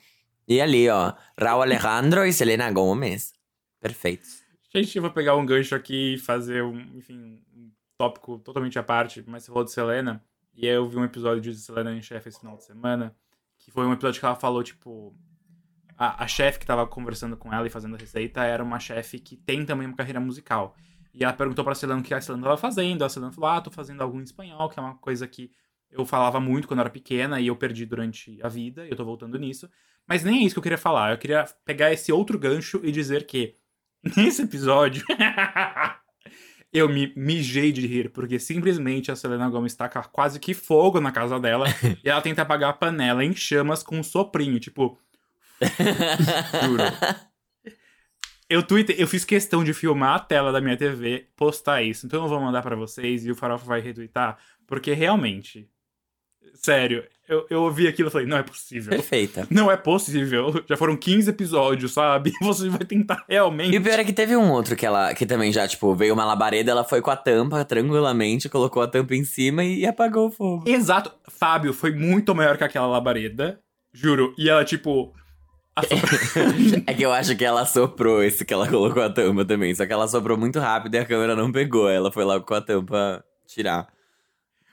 [0.49, 1.13] E ali, ó.
[1.39, 3.33] Raul Alejandro e Selena Gomes.
[3.81, 4.43] Perfeitos.
[4.75, 8.83] Gente, eu vou pegar um gancho aqui e fazer um, enfim, um tópico totalmente à
[8.83, 10.23] parte, mas você falou de Selena.
[10.55, 13.15] E aí eu vi um episódio de Selena em Chefe esse final de semana,
[13.59, 15.15] que foi um episódio que ela falou, tipo.
[15.99, 19.19] A, a chefe que tava conversando com ela e fazendo a receita era uma chefe
[19.19, 20.77] que tem também uma carreira musical.
[21.15, 23.05] E ela perguntou pra Selena o que a Selena tava fazendo.
[23.05, 25.51] A Selena falou: Ah, tô fazendo algo em espanhol, que é uma coisa que
[25.91, 28.97] eu falava muito quando eu era pequena e eu perdi durante a vida, e eu
[28.97, 29.71] tô voltando nisso.
[30.07, 31.13] Mas nem é isso que eu queria falar.
[31.13, 33.55] Eu queria pegar esse outro gancho e dizer que
[34.17, 35.05] Nesse episódio,
[36.73, 41.11] eu me mijei de rir, porque simplesmente a Selena Gomez taca quase que fogo na
[41.11, 41.67] casa dela
[42.05, 44.99] e ela tenta apagar a panela em chamas com um soprinho, tipo.
[46.65, 46.83] Juro.
[48.49, 52.07] Eu, tweet, eu fiz questão de filmar a tela da minha TV, postar isso.
[52.07, 55.69] Então eu vou mandar para vocês e o Farofa vai retweetar, porque realmente
[56.55, 58.91] Sério, eu, eu ouvi aquilo e falei, não é possível.
[58.91, 59.47] Perfeita.
[59.51, 60.65] Não é possível.
[60.69, 62.33] Já foram 15 episódios, sabe?
[62.41, 63.75] Você vai tentar realmente.
[63.75, 66.15] E o pior é que teve um outro que ela que também já, tipo, veio
[66.15, 69.87] uma labareda, ela foi com a tampa tranquilamente, colocou a tampa em cima e, e
[69.87, 70.65] apagou o fogo.
[70.67, 71.13] Exato.
[71.29, 73.61] Fábio foi muito maior que aquela labareda.
[73.93, 74.35] Juro.
[74.39, 75.15] E ela, tipo.
[76.87, 79.75] É que eu acho que ela soprou esse que ela colocou a tampa também.
[79.75, 81.89] Só que ela soprou muito rápido e a câmera não pegou.
[81.89, 83.87] Ela foi lá com a tampa tirar.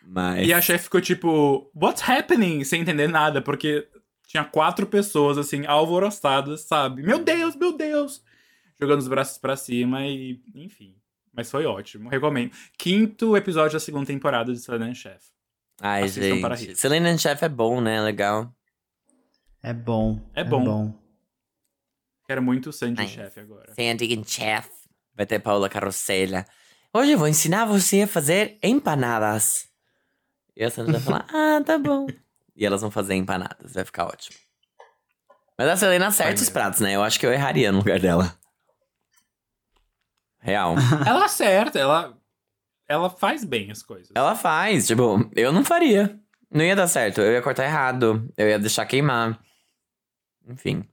[0.06, 0.48] Mas...
[0.48, 2.64] E a chefe ficou tipo, what's happening?
[2.64, 3.88] Sem entender nada, porque
[4.28, 7.04] tinha quatro pessoas, assim, alvoroçadas, sabe?
[7.04, 8.24] Meu Deus, meu Deus!
[8.80, 10.96] Jogando os braços para cima e, enfim.
[11.34, 12.52] Mas foi ótimo, recomendo.
[12.78, 15.24] Quinto episódio da segunda temporada de Selena Chef.
[15.82, 16.80] Ai, Assistam gente.
[16.80, 18.02] Selena Chef é bom, né?
[18.02, 18.54] Legal.
[19.64, 20.20] É bom.
[20.36, 20.62] É bom.
[20.62, 20.94] É bom.
[22.28, 23.74] Quero muito Sandy Chef agora.
[23.74, 24.70] Sandy Chef.
[25.16, 26.46] Vai ter Paula Carrocelha.
[26.94, 29.70] Hoje eu vou ensinar você a fazer empanadas.
[30.56, 32.08] E a Sandra vai falar, ah, tá bom.
[32.56, 34.38] E elas vão fazer empanadas, vai ficar ótimo.
[35.58, 36.94] Mas a Selena acerta os pratos, né?
[36.96, 38.36] Eu acho que eu erraria no lugar dela.
[40.40, 40.76] Real.
[41.08, 42.18] ela acerta, ela,
[42.88, 44.12] ela faz bem as coisas.
[44.14, 46.20] Ela faz, tipo, eu não faria.
[46.52, 49.40] Não ia dar certo, eu ia cortar errado, eu ia deixar queimar.
[50.48, 50.84] Enfim.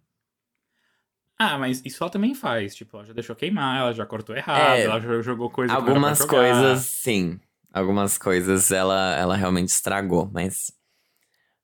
[1.39, 2.75] Ah, mas isso ela também faz.
[2.75, 6.23] Tipo, ela já deixou queimar, ela já cortou errado, é, ela já jogou coisa Algumas
[6.25, 7.41] coisas, sim.
[7.73, 10.71] Algumas coisas ela, ela realmente estragou, mas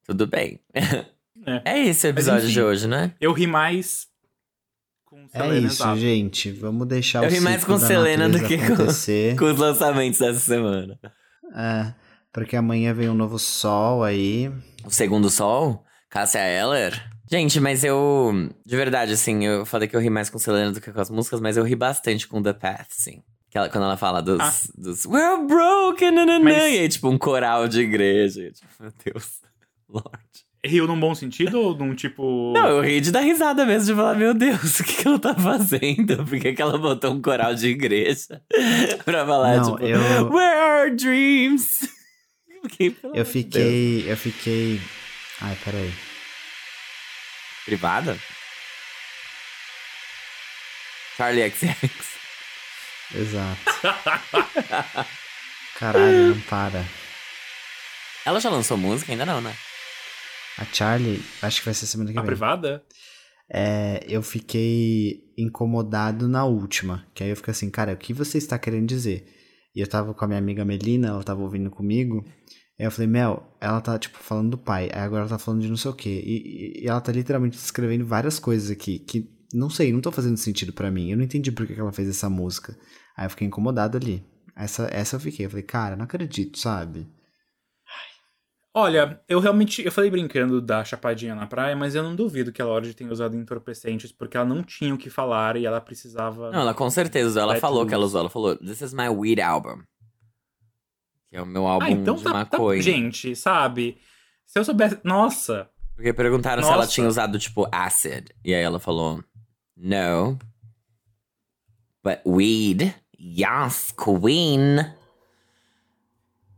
[0.05, 0.61] tudo bem.
[0.73, 3.13] É, é esse o episódio enfim, de hoje, né?
[3.21, 4.09] Eu ri mais
[5.05, 5.55] com é Selena.
[5.55, 6.53] É isso, gente.
[6.53, 8.77] Vamos deixar eu o Eu ri mais com Selena do que com,
[9.37, 10.99] com, os lançamentos dessa semana.
[11.55, 11.93] É,
[12.33, 14.51] porque amanhã vem um novo sol aí.
[14.85, 15.85] O segundo sol?
[16.09, 17.16] Cássia Eller?
[17.31, 18.51] Gente, mas eu.
[18.65, 21.11] De verdade, assim, eu falei que eu ri mais com Selena do que com as
[21.11, 23.23] músicas, mas eu ri bastante com The Path, sim.
[23.51, 24.41] Que ela- quando ela fala dos.
[24.41, 24.53] Ah.
[24.77, 28.51] dos We're broken, nananã, Mas- e aí, tipo, um coral de igreja.
[28.53, 29.31] Tipo, meu Deus.
[29.89, 30.47] Lorde.
[30.65, 32.53] Riu num bom sentido ou num tipo.
[32.53, 35.19] Não, eu ri de dar risada mesmo, de falar, meu Deus, o que, que ela
[35.19, 36.17] tá fazendo?
[36.27, 38.43] Por que, que ela botou um coral de igreja
[39.05, 41.89] pra falar, Não, tipo, eu- Where are our dreams?
[42.63, 43.29] Fiquei, Eu de Deus.
[43.29, 44.05] fiquei.
[44.11, 44.81] Eu fiquei.
[45.41, 45.93] Ai, peraí.
[47.67, 48.17] Privada?
[51.17, 51.91] Charlie XX.
[53.15, 53.61] Exato.
[55.79, 56.85] Caralho, não para.
[58.25, 59.13] Ela já lançou música?
[59.13, 59.55] Ainda não, né?
[60.59, 62.27] A Charlie, acho que vai ser semana que A vem.
[62.27, 62.85] privada?
[63.53, 67.07] É, eu fiquei incomodado na última.
[67.15, 69.27] Que aí eu fiquei assim, cara, o que você está querendo dizer?
[69.75, 72.25] E eu tava com a minha amiga Melina, ela tava ouvindo comigo.
[72.79, 74.91] Aí eu falei, Mel, ela tá, tipo, falando do pai.
[74.93, 76.23] Aí agora ela tá falando de não sei o quê.
[76.25, 80.37] E, e- ela tá literalmente descrevendo várias coisas aqui que, não sei, não tô fazendo
[80.37, 81.11] sentido pra mim.
[81.11, 82.77] Eu não entendi por que ela fez essa música.
[83.17, 84.23] Aí eu fiquei incomodado ali.
[84.55, 85.47] Essa, essa eu fiquei.
[85.47, 87.07] Eu falei, cara, não acredito, sabe?
[88.75, 89.83] Olha, eu realmente.
[89.83, 93.11] Eu falei brincando da chapadinha na praia, mas eu não duvido que a Lorde tenha
[93.11, 96.51] usado entorpecentes, porque ela não tinha o que falar e ela precisava.
[96.51, 97.43] Não, ela com certeza usou.
[97.43, 97.89] Ela falou loose.
[97.89, 98.21] que ela usou.
[98.21, 99.83] Ela falou, this is my weed album.
[101.37, 102.39] Que é o meu álbum ah, então de tá, tá.
[102.39, 102.81] maconha.
[102.81, 103.99] Gente, sabe?
[104.47, 104.99] Se eu soubesse.
[105.05, 105.69] Nossa!
[105.95, 106.91] Porque perguntaram se ela Nossa.
[106.91, 108.31] tinha usado, tipo, acid.
[108.43, 109.23] E aí ela falou,
[109.77, 110.39] no.
[112.03, 114.79] But weed, yes, queen.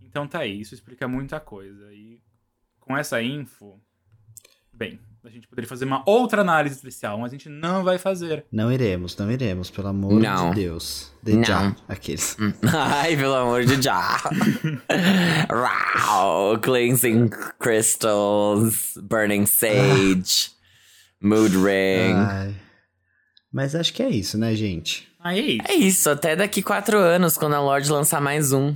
[0.01, 1.93] Então tá aí, isso explica muita coisa.
[1.93, 2.23] E
[2.79, 3.81] com essa info.
[4.73, 8.47] Bem, a gente poderia fazer uma outra análise especial, mas a gente não vai fazer.
[8.51, 10.51] Não iremos, não iremos, pelo amor Não.
[10.51, 11.13] de Deus.
[11.23, 11.45] De Não.
[11.45, 12.35] já, aqueles.
[12.41, 12.51] Hum.
[12.73, 14.19] Ai, pelo amor de já.
[15.51, 20.51] Rau, cleansing crystals, burning sage,
[21.21, 22.15] mood ring.
[22.15, 22.55] Ai.
[23.53, 25.07] Mas acho que é isso, né, gente?
[25.21, 25.63] Aí é isso.
[25.69, 28.75] É isso, até daqui quatro anos, quando a Lorde lançar mais um.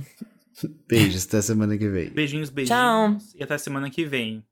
[0.87, 2.09] Beijos, até semana que vem.
[2.11, 2.79] Beijinhos, beijinhos.
[2.79, 3.17] Tchau.
[3.35, 4.43] E até semana que vem.